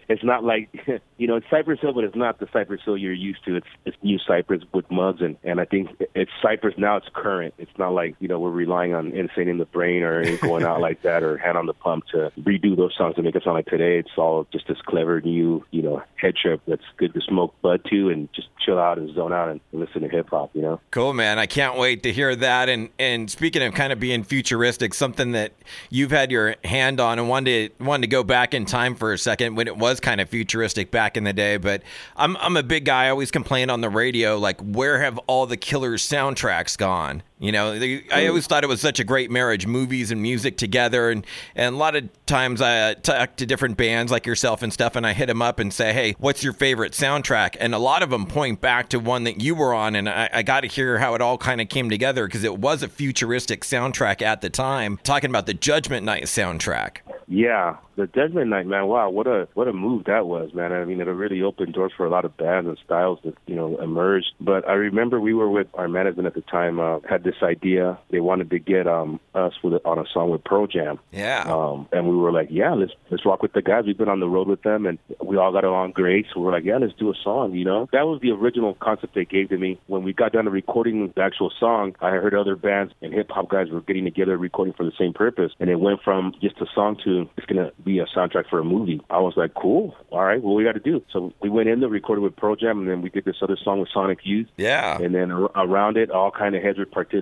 it's 0.07 0.23
not 0.23 0.43
like 0.43 0.69
you 1.17 1.27
know 1.27 1.35
it's 1.35 1.45
Cypress 1.49 1.79
Hill, 1.81 1.93
but 1.93 2.03
it's 2.03 2.15
not 2.15 2.39
the 2.39 2.47
Cypress 2.53 2.81
Hill 2.85 2.97
you're 2.97 3.11
used 3.11 3.43
to. 3.45 3.57
It's 3.57 3.67
it's 3.85 3.97
new 4.01 4.17
Cypress 4.25 4.63
with 4.73 4.89
Muggs, 4.89 5.21
and 5.21 5.35
and 5.43 5.59
I 5.59 5.65
think 5.65 5.89
it's 6.15 6.31
Cypress 6.41 6.75
now. 6.77 6.97
It's 6.97 7.07
current. 7.13 7.53
It's 7.57 7.77
not 7.77 7.93
like 7.93 8.15
you 8.19 8.27
know 8.27 8.39
we're 8.39 8.51
relying 8.51 8.93
on 8.93 9.11
Insane 9.11 9.49
in 9.49 9.57
the 9.57 9.65
Brain 9.65 10.03
or 10.03 10.37
going 10.37 10.63
out 10.63 10.79
like 10.87 11.01
that 11.01 11.23
or 11.23 11.37
Hand 11.37 11.57
on 11.57 11.65
the 11.65 11.73
Pump 11.73 12.05
to 12.11 12.31
redo 12.39 12.77
those 12.77 12.95
songs 12.97 13.15
to 13.15 13.23
make 13.23 13.35
it 13.35 13.43
sound 13.43 13.55
like 13.55 13.65
today. 13.65 13.97
It's 13.97 14.17
all 14.17 14.47
just 14.53 14.67
this 14.67 14.77
clever 14.85 15.19
new 15.19 15.65
you 15.71 15.81
know 15.81 16.01
head 16.15 16.35
trip 16.35 16.61
that's 16.65 16.85
good 16.97 17.13
to 17.13 17.21
smoke 17.21 17.53
bud 17.61 17.83
to 17.89 18.09
and 18.09 18.31
just 18.33 18.47
chill 18.65 18.79
out 18.79 18.97
and 18.97 19.13
zone 19.13 19.33
out 19.33 19.49
and 19.49 19.59
listen 19.73 20.01
to 20.01 20.07
hip 20.07 20.29
hop. 20.29 20.51
You 20.53 20.61
know. 20.61 20.81
Cool, 20.91 21.13
man. 21.13 21.39
I 21.39 21.45
can't 21.45 21.77
wait 21.77 22.03
to 22.03 22.13
hear 22.13 22.35
that. 22.37 22.69
And 22.69 22.89
and 22.97 23.29
speaking 23.29 23.61
of 23.63 23.73
kind 23.73 23.91
of 23.91 23.99
being 23.99 24.23
futuristic, 24.23 24.93
something 24.93 25.33
that 25.33 25.51
you've 25.89 26.11
had 26.11 26.31
your 26.31 26.55
hand 26.63 27.01
on 27.01 27.19
and 27.19 27.27
wanted 27.27 27.73
wanted 27.79 28.03
to 28.03 28.07
go 28.07 28.23
back 28.23 28.53
in 28.53 28.63
time 28.65 28.95
for 28.95 29.11
a 29.11 29.17
second 29.17 29.30
when 29.39 29.67
it 29.67 29.77
was 29.77 29.99
kind 29.99 30.19
of 30.19 30.29
futuristic 30.29 30.91
back 30.91 31.15
in 31.15 31.23
the 31.23 31.33
day. 31.33 31.57
But 31.57 31.83
I'm 32.15 32.35
I'm 32.37 32.57
a 32.57 32.63
big 32.63 32.85
guy. 32.85 33.05
I 33.05 33.09
always 33.09 33.31
complain 33.31 33.69
on 33.69 33.81
the 33.81 33.89
radio 33.89 34.37
like, 34.37 34.59
where 34.61 34.99
have 35.01 35.17
all 35.27 35.45
the 35.45 35.57
killers 35.57 36.07
soundtracks 36.07 36.77
gone? 36.77 37.23
You 37.41 37.51
know, 37.51 37.79
they, 37.79 38.03
I 38.11 38.27
always 38.27 38.45
thought 38.45 38.63
it 38.63 38.67
was 38.67 38.81
such 38.81 38.99
a 38.99 39.03
great 39.03 39.31
marriage, 39.31 39.65
movies 39.65 40.11
and 40.11 40.21
music 40.21 40.57
together. 40.57 41.09
And, 41.09 41.25
and 41.55 41.73
a 41.73 41.77
lot 41.77 41.95
of 41.95 42.07
times 42.27 42.61
I 42.61 42.91
uh, 42.91 42.93
talk 42.93 43.37
to 43.37 43.47
different 43.47 43.77
bands 43.77 44.11
like 44.11 44.27
yourself 44.27 44.61
and 44.61 44.71
stuff, 44.71 44.95
and 44.95 45.07
I 45.07 45.13
hit 45.13 45.25
them 45.25 45.41
up 45.41 45.57
and 45.57 45.73
say, 45.73 45.91
hey, 45.91 46.15
what's 46.19 46.43
your 46.43 46.53
favorite 46.53 46.93
soundtrack? 46.93 47.57
And 47.59 47.73
a 47.73 47.79
lot 47.79 48.03
of 48.03 48.11
them 48.11 48.27
point 48.27 48.61
back 48.61 48.89
to 48.89 48.99
one 48.99 49.23
that 49.23 49.41
you 49.41 49.55
were 49.55 49.73
on. 49.73 49.95
And 49.95 50.07
I, 50.07 50.29
I 50.31 50.43
got 50.43 50.61
to 50.61 50.67
hear 50.67 50.99
how 50.99 51.15
it 51.15 51.21
all 51.21 51.39
kind 51.39 51.59
of 51.59 51.67
came 51.67 51.89
together 51.89 52.27
because 52.27 52.43
it 52.43 52.59
was 52.59 52.83
a 52.83 52.87
futuristic 52.87 53.61
soundtrack 53.61 54.21
at 54.21 54.41
the 54.41 54.51
time, 54.51 54.99
talking 55.01 55.31
about 55.31 55.47
the 55.47 55.55
Judgment 55.55 56.05
Night 56.05 56.25
soundtrack. 56.25 56.97
Yeah, 57.27 57.77
the 57.95 58.07
Judgment 58.07 58.49
Night, 58.49 58.67
man. 58.67 58.87
Wow, 58.87 59.09
what 59.09 59.25
a 59.25 59.47
what 59.53 59.69
a 59.69 59.73
move 59.73 60.03
that 60.03 60.25
was, 60.25 60.53
man. 60.53 60.73
I 60.73 60.83
mean, 60.83 60.99
it 60.99 61.05
really 61.05 61.41
opened 61.41 61.73
doors 61.73 61.93
for 61.95 62.05
a 62.05 62.09
lot 62.09 62.25
of 62.25 62.35
bands 62.35 62.67
and 62.67 62.77
styles 62.83 63.19
that 63.23 63.35
you 63.47 63.55
know 63.55 63.77
emerged. 63.81 64.33
But 64.41 64.67
I 64.67 64.73
remember 64.73 65.21
we 65.21 65.33
were 65.33 65.49
with 65.49 65.67
our 65.75 65.87
management 65.87 66.27
at 66.27 66.33
the 66.33 66.41
time 66.41 66.81
uh, 66.81 66.99
had 67.09 67.23
this 67.23 67.30
idea. 67.41 67.97
They 68.09 68.19
wanted 68.19 68.49
to 68.51 68.59
get 68.59 68.87
um 68.87 69.19
us 69.33 69.53
with 69.63 69.73
on 69.85 69.99
a 69.99 70.05
song 70.13 70.29
with 70.29 70.43
Pearl 70.43 70.67
Jam. 70.67 70.99
Yeah. 71.11 71.43
Um, 71.47 71.87
and 71.91 72.07
we 72.07 72.15
were 72.15 72.31
like, 72.31 72.49
yeah, 72.51 72.73
let's 72.73 72.93
let's 73.09 73.25
rock 73.25 73.41
with 73.41 73.53
the 73.53 73.61
guys. 73.61 73.85
We've 73.85 73.97
been 73.97 74.09
on 74.09 74.19
the 74.19 74.29
road 74.29 74.47
with 74.47 74.61
them, 74.63 74.85
and 74.85 74.97
we 75.23 75.37
all 75.37 75.51
got 75.51 75.63
along 75.63 75.91
great. 75.91 76.27
So 76.33 76.41
we're 76.41 76.51
like, 76.51 76.65
yeah, 76.65 76.77
let's 76.77 76.93
do 76.93 77.09
a 77.09 77.15
song. 77.23 77.53
You 77.53 77.65
know, 77.65 77.89
that 77.91 78.07
was 78.07 78.21
the 78.21 78.31
original 78.31 78.75
concept 78.75 79.15
they 79.15 79.25
gave 79.25 79.49
to 79.49 79.57
me. 79.57 79.79
When 79.87 80.03
we 80.03 80.13
got 80.13 80.33
done 80.33 80.45
to 80.45 80.51
recording 80.51 81.11
the 81.15 81.21
actual 81.21 81.51
song, 81.59 81.95
I 82.01 82.11
heard 82.11 82.33
other 82.35 82.55
bands 82.55 82.93
and 83.01 83.13
hip 83.13 83.29
hop 83.29 83.49
guys 83.49 83.69
were 83.69 83.81
getting 83.81 84.05
together 84.05 84.37
recording 84.37 84.73
for 84.73 84.83
the 84.83 84.93
same 84.97 85.13
purpose, 85.13 85.51
and 85.59 85.69
it 85.69 85.79
went 85.79 86.01
from 86.03 86.33
just 86.41 86.59
a 86.61 86.65
song 86.73 86.97
to 87.03 87.29
it's 87.37 87.45
gonna 87.45 87.71
be 87.83 87.99
a 87.99 88.05
soundtrack 88.05 88.49
for 88.49 88.59
a 88.59 88.63
movie. 88.63 89.01
I 89.09 89.19
was 89.19 89.33
like, 89.35 89.53
cool. 89.53 89.95
All 90.11 90.23
right, 90.23 90.41
what 90.41 90.55
we 90.55 90.63
got 90.63 90.73
to 90.73 90.79
do? 90.79 91.03
So 91.11 91.33
we 91.41 91.49
went 91.49 91.69
in 91.69 91.79
there, 91.79 91.89
recorded 91.89 92.21
with 92.21 92.35
Pearl 92.35 92.55
Jam, 92.55 92.79
and 92.79 92.89
then 92.89 93.01
we 93.01 93.09
did 93.09 93.25
this 93.25 93.37
other 93.41 93.57
song 93.63 93.79
with 93.79 93.89
Sonic 93.93 94.19
Youth. 94.23 94.47
Yeah. 94.57 94.99
And 95.01 95.13
then 95.13 95.31
ar- 95.31 95.51
around 95.55 95.97
it, 95.97 96.11
all 96.11 96.31
kind 96.31 96.55
of 96.55 96.63
heads 96.63 96.77
were 96.77 96.85
participating, 96.85 97.20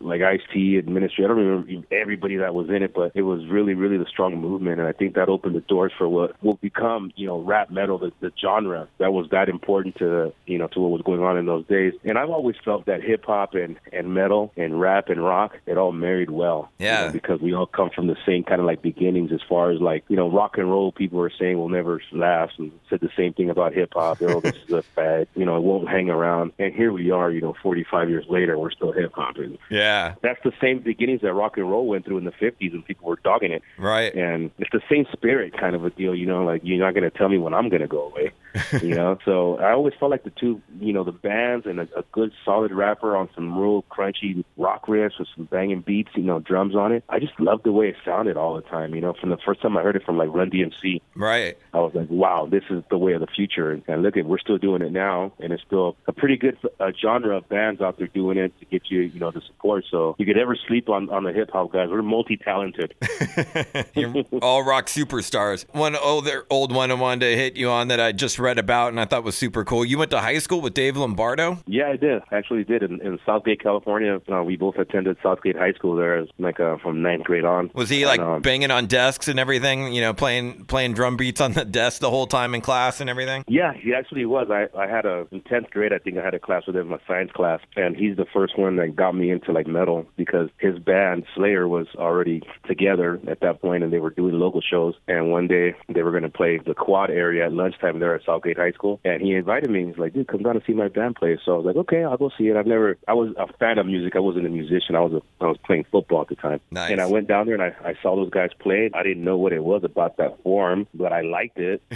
like 0.00 0.22
Ice 0.22 0.40
T 0.52 0.76
and 0.78 0.88
Ministry. 0.88 1.24
I 1.24 1.28
don't 1.28 1.36
remember 1.38 1.86
everybody 1.94 2.36
that 2.36 2.54
was 2.54 2.68
in 2.68 2.82
it, 2.82 2.94
but 2.94 3.12
it 3.14 3.22
was 3.22 3.46
really, 3.48 3.74
really 3.74 3.96
the 3.98 4.06
strong 4.06 4.36
movement, 4.36 4.78
and 4.80 4.88
I 4.88 4.92
think 4.92 5.14
that 5.14 5.28
opened 5.28 5.54
the 5.54 5.60
doors 5.60 5.92
for 5.96 6.08
what 6.08 6.42
will 6.42 6.54
become, 6.56 7.12
you 7.16 7.26
know, 7.26 7.40
rap 7.40 7.70
metal, 7.70 7.98
the, 7.98 8.12
the 8.20 8.32
genre 8.40 8.88
that 8.98 9.12
was 9.12 9.28
that 9.30 9.48
important 9.48 9.96
to, 9.96 10.32
you 10.46 10.58
know, 10.58 10.68
to 10.68 10.80
what 10.80 10.90
was 10.90 11.02
going 11.02 11.20
on 11.22 11.36
in 11.36 11.46
those 11.46 11.66
days. 11.66 11.94
And 12.04 12.18
I've 12.18 12.30
always 12.30 12.56
felt 12.64 12.86
that 12.86 13.02
hip 13.02 13.24
hop 13.26 13.54
and 13.54 13.76
and 13.92 14.14
metal 14.14 14.52
and 14.56 14.80
rap 14.80 15.08
and 15.08 15.22
rock, 15.22 15.56
it 15.66 15.76
all 15.78 15.92
married 15.92 16.30
well. 16.30 16.70
you 16.78 16.86
Yeah. 16.86 17.06
know, 17.06 17.12
because 17.12 17.40
we 17.40 17.54
all 17.54 17.66
come 17.66 17.90
from 17.94 18.06
the 18.06 18.16
same 18.26 18.44
kind 18.44 18.60
of 18.60 18.66
like 18.66 18.82
beginnings 18.82 19.32
as 19.32 19.40
far 19.48 19.70
as 19.70 19.80
like 19.80 20.04
you 20.08 20.16
know 20.16 20.30
rock 20.30 20.58
and 20.58 20.70
roll 20.70 20.92
people 20.92 21.20
are 21.20 21.30
saying 21.38 21.58
will 21.58 21.68
never 21.68 22.00
last 22.12 22.52
and 22.58 22.72
said 22.88 23.00
the 23.00 23.10
same 23.16 23.32
thing 23.32 23.50
about 23.50 23.72
hip 23.74 23.90
hop 23.94 24.20
oh 24.22 24.40
this 24.40 24.54
is 24.66 24.70
a 24.74 24.82
fad 24.94 25.26
you 25.34 25.44
know 25.44 25.56
it 25.56 25.62
won't 25.62 25.88
hang 25.88 26.10
around 26.10 26.52
and 26.58 26.74
here 26.74 26.92
we 26.92 27.10
are 27.10 27.30
you 27.30 27.40
know 27.40 27.54
45 27.62 28.08
years 28.10 28.24
later 28.28 28.58
we're 28.58 28.70
still 28.70 28.92
hip 29.00 29.12
hop 29.14 29.36
and 29.36 29.58
Yeah. 29.70 30.14
that's 30.22 30.40
the 30.44 30.52
same 30.60 30.80
beginnings 30.80 31.20
that 31.22 31.32
rock 31.32 31.56
and 31.56 31.70
roll 31.70 31.86
went 31.86 32.04
through 32.04 32.18
in 32.18 32.24
the 32.24 32.32
50s 32.32 32.72
when 32.72 32.82
people 32.82 33.08
were 33.08 33.18
dogging 33.24 33.52
it 33.52 33.62
Right. 33.78 34.14
and 34.14 34.50
it's 34.58 34.70
the 34.72 34.82
same 34.90 35.06
spirit 35.12 35.56
kind 35.58 35.74
of 35.74 35.84
a 35.84 35.90
deal 35.90 36.14
you 36.14 36.26
know 36.26 36.44
like 36.44 36.60
you're 36.64 36.78
not 36.78 36.94
going 36.94 37.10
to 37.10 37.16
tell 37.16 37.28
me 37.28 37.38
when 37.38 37.54
i'm 37.54 37.68
going 37.68 37.82
to 37.82 37.88
go 37.88 38.06
away 38.06 38.32
you 38.82 38.94
know 38.94 39.16
so 39.24 39.56
i 39.58 39.70
always 39.72 39.94
felt 39.98 40.10
like 40.10 40.24
the 40.24 40.30
two 40.30 40.60
you 40.80 40.92
know 40.92 41.04
the 41.04 41.12
bands 41.12 41.66
and 41.66 41.78
a, 41.80 41.88
a 41.96 42.02
good 42.12 42.32
solid 42.44 42.72
rapper 42.72 43.16
on 43.16 43.28
some 43.34 43.56
real 43.56 43.84
crunchy 43.90 44.44
rock 44.56 44.86
riffs 44.86 45.18
with 45.18 45.28
some 45.36 45.44
banging 45.44 45.80
beats 45.80 46.10
you 46.14 46.22
know 46.22 46.40
drums 46.40 46.74
on 46.74 46.90
it 46.92 47.04
i 47.08 47.18
just 47.20 47.38
loved 47.38 47.64
the 47.64 47.72
way 47.72 47.88
it 47.88 47.96
sounded 48.04 48.36
all 48.36 48.54
the 48.54 48.62
time 48.62 48.94
you 48.94 49.00
know 49.00 49.12
from 49.20 49.30
the 49.30 49.38
first 49.44 49.62
time 49.62 49.76
i 49.76 49.82
heard 49.82 49.94
it 49.96 50.02
from 50.04 50.16
like 50.18 50.28
run 50.32 50.50
dmc 50.50 51.00
Right. 51.14 51.58
I 51.74 51.78
was 51.80 51.92
like, 51.94 52.08
wow, 52.08 52.48
this 52.50 52.64
is 52.70 52.82
the 52.90 52.96
way 52.96 53.12
of 53.12 53.20
the 53.20 53.26
future. 53.26 53.70
And, 53.70 53.82
and 53.86 54.02
look 54.02 54.16
at, 54.16 54.24
we're 54.24 54.38
still 54.38 54.56
doing 54.56 54.80
it 54.80 54.90
now, 54.90 55.32
and 55.38 55.52
it's 55.52 55.62
still 55.62 55.96
a 56.06 56.12
pretty 56.12 56.36
good 56.38 56.56
uh, 56.80 56.92
genre 56.98 57.36
of 57.36 57.48
bands 57.48 57.80
out 57.82 57.98
there 57.98 58.06
doing 58.06 58.38
it 58.38 58.58
to 58.60 58.64
get 58.64 58.79
you, 58.88 59.00
you 59.00 59.20
know, 59.20 59.30
the 59.30 59.40
support. 59.46 59.84
So 59.90 60.14
you 60.18 60.26
could 60.26 60.38
ever 60.38 60.56
sleep 60.68 60.88
on 60.88 61.10
on 61.10 61.24
the 61.24 61.32
hip 61.32 61.50
hop 61.52 61.72
guys. 61.72 61.88
We're 61.90 62.02
multi 62.02 62.36
talented. 62.36 62.94
All 64.42 64.62
rock 64.62 64.86
superstars. 64.86 65.66
One 65.72 65.96
other 65.96 66.46
old 66.50 66.72
one 66.74 66.90
I 66.90 66.94
wanted 66.94 67.30
to 67.30 67.36
hit 67.36 67.56
you 67.56 67.68
on 67.70 67.88
that 67.88 68.00
I 68.00 68.12
just 68.12 68.38
read 68.38 68.58
about 68.58 68.88
and 68.88 69.00
I 69.00 69.04
thought 69.04 69.24
was 69.24 69.36
super 69.36 69.64
cool. 69.64 69.84
You 69.84 69.98
went 69.98 70.10
to 70.12 70.20
high 70.20 70.38
school 70.38 70.60
with 70.60 70.74
Dave 70.74 70.96
Lombardo? 70.96 71.58
Yeah, 71.66 71.88
I 71.88 71.96
did. 71.96 72.22
I 72.30 72.36
actually 72.36 72.64
did 72.64 72.82
in, 72.82 73.00
in 73.00 73.18
Southgate, 73.26 73.62
California. 73.62 74.20
Uh, 74.30 74.42
we 74.42 74.56
both 74.56 74.76
attended 74.76 75.16
Southgate 75.22 75.56
High 75.56 75.72
School 75.72 75.96
there, 75.96 76.26
like 76.38 76.60
uh, 76.60 76.76
from 76.78 77.02
ninth 77.02 77.24
grade 77.24 77.44
on. 77.44 77.70
Was 77.74 77.88
he 77.88 78.06
like 78.06 78.20
And, 78.20 78.28
um, 78.28 78.42
banging 78.42 78.70
on 78.70 78.86
desks 78.86 79.28
and 79.28 79.38
everything? 79.38 79.92
You 79.92 80.00
know, 80.00 80.14
playing 80.14 80.64
playing 80.66 80.94
drum 80.94 81.16
beats 81.16 81.40
on 81.40 81.52
the 81.52 81.64
desk 81.64 82.00
the 82.00 82.10
whole 82.10 82.26
time 82.26 82.54
in 82.54 82.60
class 82.60 83.00
and 83.00 83.10
everything. 83.10 83.44
Yeah, 83.48 83.72
he 83.72 83.94
actually 83.94 84.24
was. 84.26 84.48
I 84.50 84.68
I 84.78 84.86
had 84.86 85.06
a 85.06 85.26
in 85.30 85.40
tenth 85.42 85.70
grade. 85.70 85.92
I 85.92 85.98
think 85.98 86.18
I 86.18 86.24
had 86.24 86.34
a 86.34 86.38
class 86.38 86.66
with 86.66 86.76
him, 86.76 86.92
a 86.92 86.98
science 87.06 87.30
class, 87.32 87.60
and 87.76 87.96
he's 87.96 88.16
the 88.16 88.26
first 88.32 88.58
one 88.58 88.69
that 88.76 88.96
got 88.96 89.14
me 89.14 89.30
into 89.30 89.52
like 89.52 89.66
metal 89.66 90.06
because 90.16 90.48
his 90.58 90.78
band 90.78 91.24
Slayer 91.34 91.66
was 91.68 91.86
already 91.96 92.42
together 92.66 93.20
at 93.28 93.40
that 93.40 93.60
point, 93.60 93.82
and 93.82 93.92
they 93.92 93.98
were 93.98 94.10
doing 94.10 94.34
local 94.34 94.60
shows. 94.60 94.94
And 95.08 95.30
one 95.30 95.48
day 95.48 95.74
they 95.88 96.02
were 96.02 96.10
going 96.10 96.22
to 96.22 96.28
play 96.28 96.58
the 96.58 96.74
quad 96.74 97.10
area 97.10 97.46
at 97.46 97.52
lunchtime 97.52 97.98
there 97.98 98.14
at 98.14 98.24
Southgate 98.24 98.58
High 98.58 98.72
School, 98.72 99.00
and 99.04 99.22
he 99.22 99.32
invited 99.32 99.70
me. 99.70 99.86
He's 99.86 99.98
like, 99.98 100.14
"Dude, 100.14 100.28
come 100.28 100.42
down 100.42 100.56
and 100.56 100.64
see 100.66 100.72
my 100.72 100.88
band 100.88 101.16
play." 101.16 101.38
So 101.44 101.54
I 101.54 101.56
was 101.56 101.66
like, 101.66 101.76
"Okay, 101.76 102.04
I'll 102.04 102.16
go 102.16 102.30
see 102.36 102.48
it." 102.48 102.56
I've 102.56 102.66
never. 102.66 102.96
I 103.08 103.14
was 103.14 103.34
a 103.38 103.46
fan 103.58 103.78
of 103.78 103.86
music. 103.86 104.14
I 104.16 104.20
wasn't 104.20 104.46
a 104.46 104.50
musician. 104.50 104.96
I 104.96 105.00
was 105.00 105.12
a, 105.12 105.44
I 105.44 105.48
was 105.48 105.58
playing 105.64 105.84
football 105.90 106.22
at 106.22 106.28
the 106.28 106.36
time. 106.36 106.60
Nice. 106.70 106.90
And 106.90 107.00
I 107.00 107.06
went 107.06 107.28
down 107.28 107.46
there 107.46 107.54
and 107.54 107.62
I, 107.62 107.88
I 107.88 107.94
saw 108.02 108.16
those 108.16 108.30
guys 108.30 108.50
play. 108.58 108.90
I 108.94 109.02
didn't 109.02 109.24
know 109.24 109.36
what 109.36 109.52
it 109.52 109.64
was 109.64 109.82
about 109.84 110.16
that 110.18 110.42
form, 110.42 110.86
but 110.94 111.12
I 111.12 111.22
liked 111.22 111.58
it. 111.58 111.82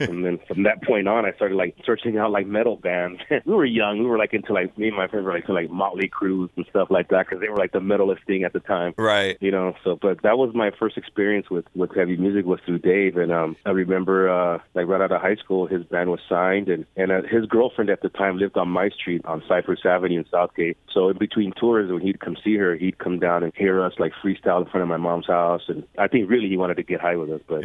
and 0.00 0.24
then 0.24 0.38
from 0.46 0.64
that 0.64 0.82
point 0.82 1.08
on, 1.08 1.24
I 1.24 1.32
started 1.32 1.54
like 1.54 1.76
searching 1.84 2.18
out 2.18 2.30
like 2.30 2.46
metal 2.46 2.76
bands. 2.76 3.20
we 3.44 3.54
were 3.54 3.64
young. 3.64 4.00
We 4.00 4.06
were 4.06 4.18
like 4.18 4.34
into 4.34 4.52
like 4.52 4.76
me 4.78 4.88
and 4.88 4.96
my 4.96 5.08
friends 5.08 5.24
were 5.24 5.32
like 5.32 5.42
into 5.42 5.52
like 5.52 5.70
Motley 5.70 6.08
Crue 6.18 6.48
and 6.56 6.66
stuff 6.70 6.88
like 6.90 7.08
that 7.08 7.26
because 7.26 7.40
they 7.40 7.48
were 7.48 7.56
like 7.56 7.72
the 7.72 7.80
metalist 7.80 8.24
thing 8.26 8.44
at 8.44 8.52
the 8.52 8.60
time. 8.60 8.94
Right. 8.96 9.36
You 9.40 9.50
know, 9.50 9.74
so 9.84 9.98
but 10.00 10.22
that 10.22 10.38
was 10.38 10.54
my 10.54 10.70
first 10.78 10.96
experience 10.96 11.50
with 11.50 11.64
with 11.74 11.94
heavy 11.94 12.16
music 12.16 12.44
was 12.46 12.60
through 12.64 12.78
Dave, 12.78 13.16
and 13.16 13.32
um, 13.32 13.56
I 13.64 13.70
remember 13.70 14.28
uh, 14.28 14.58
like 14.74 14.86
right 14.86 15.00
out 15.00 15.12
of 15.12 15.20
high 15.20 15.36
school, 15.36 15.66
his 15.66 15.84
band 15.84 16.10
was 16.10 16.20
signed, 16.28 16.68
and 16.68 16.86
and 16.96 17.12
uh, 17.12 17.22
his 17.30 17.46
girlfriend 17.46 17.90
at 17.90 18.02
the 18.02 18.08
time 18.08 18.38
lived 18.38 18.56
on 18.56 18.68
my 18.68 18.90
street 18.90 19.24
on 19.24 19.42
Cypress 19.48 19.80
Avenue 19.84 20.18
in 20.20 20.24
Southgate. 20.30 20.76
So 20.92 21.08
in 21.08 21.18
between 21.18 21.52
tours, 21.52 21.90
when 21.90 22.02
he'd 22.02 22.20
come 22.20 22.36
see 22.42 22.56
her, 22.56 22.74
he'd 22.76 22.98
come 22.98 23.18
down 23.18 23.42
and 23.42 23.52
hear 23.54 23.82
us 23.82 23.94
like 23.98 24.12
freestyle 24.22 24.64
in 24.64 24.70
front 24.70 24.82
of 24.82 24.88
my 24.88 24.96
mom's 24.96 25.26
house, 25.26 25.62
and 25.68 25.84
I 25.98 26.08
think 26.08 26.28
really 26.28 26.48
he 26.48 26.56
wanted 26.56 26.76
to 26.76 26.82
get 26.82 27.00
high 27.00 27.16
with 27.16 27.30
us, 27.30 27.40
but 27.46 27.64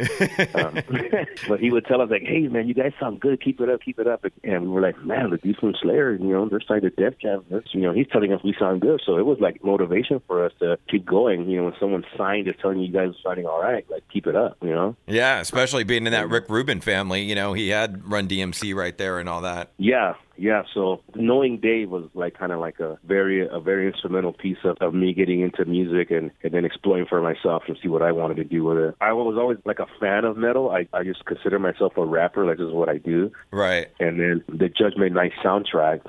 um, 0.64 0.74
but 1.48 1.60
he 1.60 1.70
would 1.70 1.86
tell 1.86 2.00
us 2.00 2.10
like, 2.10 2.22
hey 2.22 2.48
man, 2.48 2.68
you 2.68 2.74
guys 2.74 2.92
sound 3.00 3.20
good, 3.20 3.42
keep 3.42 3.60
it 3.60 3.68
up, 3.68 3.80
keep 3.82 3.98
it 3.98 4.06
up, 4.06 4.24
and 4.42 4.62
we 4.62 4.68
were 4.68 4.80
like, 4.80 5.02
man, 5.04 5.30
the 5.30 5.38
dudes 5.38 5.58
from 5.58 5.74
Slayer, 5.80 6.12
you 6.12 6.28
know, 6.28 6.48
they're 6.48 6.60
signed 6.60 6.82
to 6.82 6.90
Def 6.90 7.18
Jam, 7.18 7.44
you 7.72 7.80
know, 7.80 7.92
he's 7.92 8.06
telling 8.08 8.32
us 8.32 8.40
we 8.44 8.54
sound 8.58 8.82
good, 8.82 9.00
so 9.04 9.16
it 9.16 9.26
was 9.26 9.38
like 9.40 9.64
motivation 9.64 10.20
for 10.26 10.44
us 10.44 10.52
to 10.60 10.78
keep 10.88 11.04
going. 11.06 11.48
You 11.48 11.58
know, 11.58 11.64
when 11.64 11.74
someone 11.80 12.04
signed 12.16 12.46
is 12.46 12.54
telling 12.60 12.80
you 12.80 12.92
guys 12.92 13.08
are 13.08 13.14
sounding 13.24 13.46
all 13.46 13.60
right, 13.60 13.84
like 13.90 14.04
keep 14.12 14.26
it 14.26 14.36
up, 14.36 14.58
you 14.62 14.70
know. 14.70 14.94
Yeah, 15.06 15.40
especially 15.40 15.84
being 15.84 16.06
in 16.06 16.12
that 16.12 16.24
mm-hmm. 16.24 16.34
Rick 16.34 16.48
Rubin 16.48 16.80
family. 16.80 17.22
You 17.22 17.34
know, 17.34 17.54
he 17.54 17.70
had 17.70 18.08
Run 18.08 18.28
DMC 18.28 18.74
right 18.74 18.96
there 18.96 19.18
and 19.18 19.28
all 19.28 19.40
that. 19.40 19.70
Yeah, 19.78 20.14
yeah. 20.36 20.62
So 20.72 21.00
knowing 21.14 21.58
Dave 21.58 21.90
was 21.90 22.08
like 22.14 22.38
kind 22.38 22.52
of 22.52 22.60
like 22.60 22.80
a 22.80 22.98
very 23.04 23.46
a 23.46 23.60
very 23.60 23.86
instrumental 23.86 24.32
piece 24.32 24.58
of, 24.64 24.76
of 24.80 24.94
me 24.94 25.12
getting 25.14 25.40
into 25.40 25.64
music 25.64 26.10
and, 26.10 26.30
and 26.42 26.52
then 26.52 26.64
exploring 26.64 27.06
for 27.08 27.20
myself 27.20 27.64
and 27.68 27.78
see 27.82 27.88
what 27.88 28.02
I 28.02 28.12
wanted 28.12 28.36
to 28.36 28.44
do 28.44 28.64
with 28.64 28.78
it. 28.78 28.94
I 29.00 29.12
was 29.12 29.36
always 29.38 29.58
like 29.64 29.78
a 29.78 29.86
fan 30.00 30.24
of 30.24 30.36
metal. 30.36 30.70
I, 30.70 30.88
I 30.92 31.04
just 31.04 31.24
consider 31.24 31.58
myself 31.58 31.96
a 31.96 32.04
rapper, 32.04 32.44
like 32.44 32.58
this 32.58 32.66
is 32.66 32.72
what 32.72 32.88
I 32.88 32.98
do. 32.98 33.32
Right. 33.50 33.88
And 34.00 34.20
then 34.20 34.44
the 34.48 34.68
Judgment 34.68 35.14
Night 35.14 35.32
soundtrack 35.44 36.00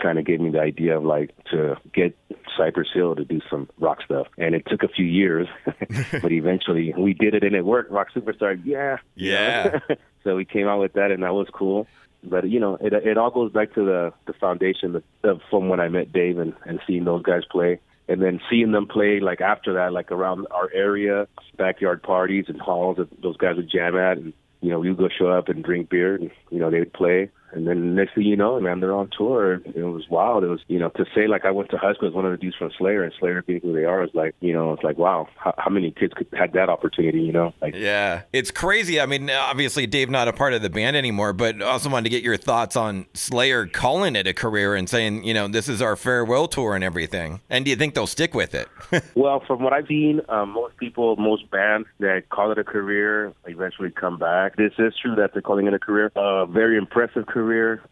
kind 0.00 0.18
of 0.18 0.24
gave 0.24 0.40
me 0.40 0.50
the 0.50 0.60
idea 0.60 0.96
of 0.96 1.04
like 1.04 1.34
to 1.50 1.76
get 1.94 2.16
Cypress 2.56 2.88
Hill 2.92 3.16
to 3.16 3.24
do 3.24 3.40
some 3.50 3.68
rock 3.78 3.98
stuff. 4.04 4.26
And 4.38 4.54
it 4.54 4.64
took 4.66 4.82
a 4.82 4.88
few 4.88 5.04
years, 5.04 5.48
but 5.66 6.32
eventually 6.32 6.94
we 6.96 7.14
did 7.14 7.34
it 7.34 7.44
and 7.44 7.54
it 7.54 7.64
worked. 7.64 7.90
Rock 7.90 8.08
Superstar, 8.14 8.60
yeah. 8.64 8.98
Yeah. 9.14 9.80
so 10.24 10.36
we 10.36 10.44
came 10.44 10.68
out 10.68 10.80
with 10.80 10.94
that 10.94 11.10
and 11.10 11.22
that 11.22 11.34
was 11.34 11.48
cool. 11.52 11.86
But 12.22 12.48
you 12.48 12.60
know, 12.60 12.76
it 12.80 12.92
it 12.92 13.18
all 13.18 13.30
goes 13.30 13.52
back 13.52 13.74
to 13.74 13.84
the 13.84 14.12
the 14.26 14.32
foundation 14.34 15.02
of, 15.24 15.40
from 15.50 15.68
when 15.68 15.80
I 15.80 15.88
met 15.88 16.12
Dave 16.12 16.38
and, 16.38 16.54
and 16.64 16.80
seeing 16.86 17.04
those 17.04 17.22
guys 17.22 17.42
play. 17.50 17.80
And 18.08 18.20
then 18.20 18.40
seeing 18.50 18.72
them 18.72 18.88
play 18.88 19.20
like 19.20 19.40
after 19.40 19.74
that, 19.74 19.92
like 19.92 20.10
around 20.10 20.46
our 20.50 20.68
area, 20.74 21.28
backyard 21.56 22.02
parties 22.02 22.46
and 22.48 22.60
halls 22.60 22.96
that 22.96 23.22
those 23.22 23.36
guys 23.36 23.56
would 23.56 23.70
jam 23.70 23.96
at 23.96 24.18
and 24.18 24.32
you 24.62 24.70
know, 24.70 24.78
we 24.78 24.88
would 24.88 24.98
go 24.98 25.08
show 25.08 25.28
up 25.28 25.48
and 25.48 25.62
drink 25.62 25.90
beer 25.90 26.14
and, 26.14 26.30
you 26.50 26.60
know, 26.60 26.70
they 26.70 26.78
would 26.78 26.92
play. 26.92 27.28
And 27.52 27.66
then 27.66 27.94
next 27.94 28.14
thing 28.14 28.24
you 28.24 28.36
know, 28.36 28.58
man, 28.60 28.80
they're 28.80 28.94
on 28.94 29.10
tour. 29.16 29.54
It 29.54 29.84
was 29.84 30.08
wild. 30.08 30.44
It 30.44 30.48
was, 30.48 30.60
you 30.68 30.78
know, 30.78 30.88
to 30.90 31.04
say 31.14 31.26
like 31.26 31.44
I 31.44 31.50
went 31.50 31.70
to 31.70 31.76
high 31.76 31.94
school 31.94 32.08
with 32.08 32.14
one 32.14 32.24
of 32.24 32.32
the 32.32 32.38
dudes 32.38 32.56
from 32.56 32.70
Slayer 32.78 33.02
and 33.02 33.12
Slayer 33.18 33.42
being 33.42 33.60
who 33.60 33.72
they 33.72 33.84
are 33.84 34.02
is 34.02 34.10
like, 34.14 34.34
you 34.40 34.52
know, 34.52 34.72
it's 34.72 34.82
like, 34.82 34.98
wow, 34.98 35.28
how, 35.36 35.54
how 35.58 35.70
many 35.70 35.90
kids 35.90 36.14
could 36.14 36.26
had 36.32 36.52
that 36.54 36.68
opportunity, 36.68 37.20
you 37.20 37.32
know? 37.32 37.52
Like, 37.60 37.74
Yeah, 37.74 38.22
it's 38.32 38.50
crazy. 38.50 39.00
I 39.00 39.06
mean, 39.06 39.30
obviously 39.30 39.86
Dave 39.86 40.10
not 40.10 40.28
a 40.28 40.32
part 40.32 40.54
of 40.54 40.62
the 40.62 40.70
band 40.70 40.96
anymore, 40.96 41.32
but 41.32 41.60
also 41.60 41.90
wanted 41.90 42.04
to 42.04 42.10
get 42.10 42.22
your 42.22 42.36
thoughts 42.36 42.76
on 42.76 43.06
Slayer 43.14 43.66
calling 43.66 44.16
it 44.16 44.26
a 44.26 44.34
career 44.34 44.74
and 44.74 44.88
saying, 44.88 45.24
you 45.24 45.34
know, 45.34 45.48
this 45.48 45.68
is 45.68 45.82
our 45.82 45.96
farewell 45.96 46.48
tour 46.48 46.74
and 46.74 46.82
everything. 46.82 47.40
And 47.50 47.64
do 47.64 47.70
you 47.70 47.76
think 47.76 47.94
they'll 47.94 48.06
stick 48.06 48.34
with 48.34 48.54
it? 48.54 48.68
Well, 49.14 49.42
from 49.46 49.62
what 49.62 49.72
I've 49.72 49.86
seen, 49.86 50.20
um, 50.28 50.50
most 50.50 50.76
people, 50.78 51.16
most 51.16 51.50
bands 51.50 51.86
that 52.00 52.28
call 52.30 52.50
it 52.50 52.58
a 52.58 52.64
career 52.64 53.32
eventually 53.46 53.90
come 53.90 54.18
back. 54.18 54.56
This 54.56 54.72
is 54.78 54.94
true 55.00 55.14
that 55.16 55.32
they're 55.32 55.42
calling 55.42 55.66
it 55.66 55.74
a 55.74 55.78
career. 55.78 56.10
A 56.16 56.46
very 56.46 56.78
impressive 56.78 57.26
career 57.26 57.41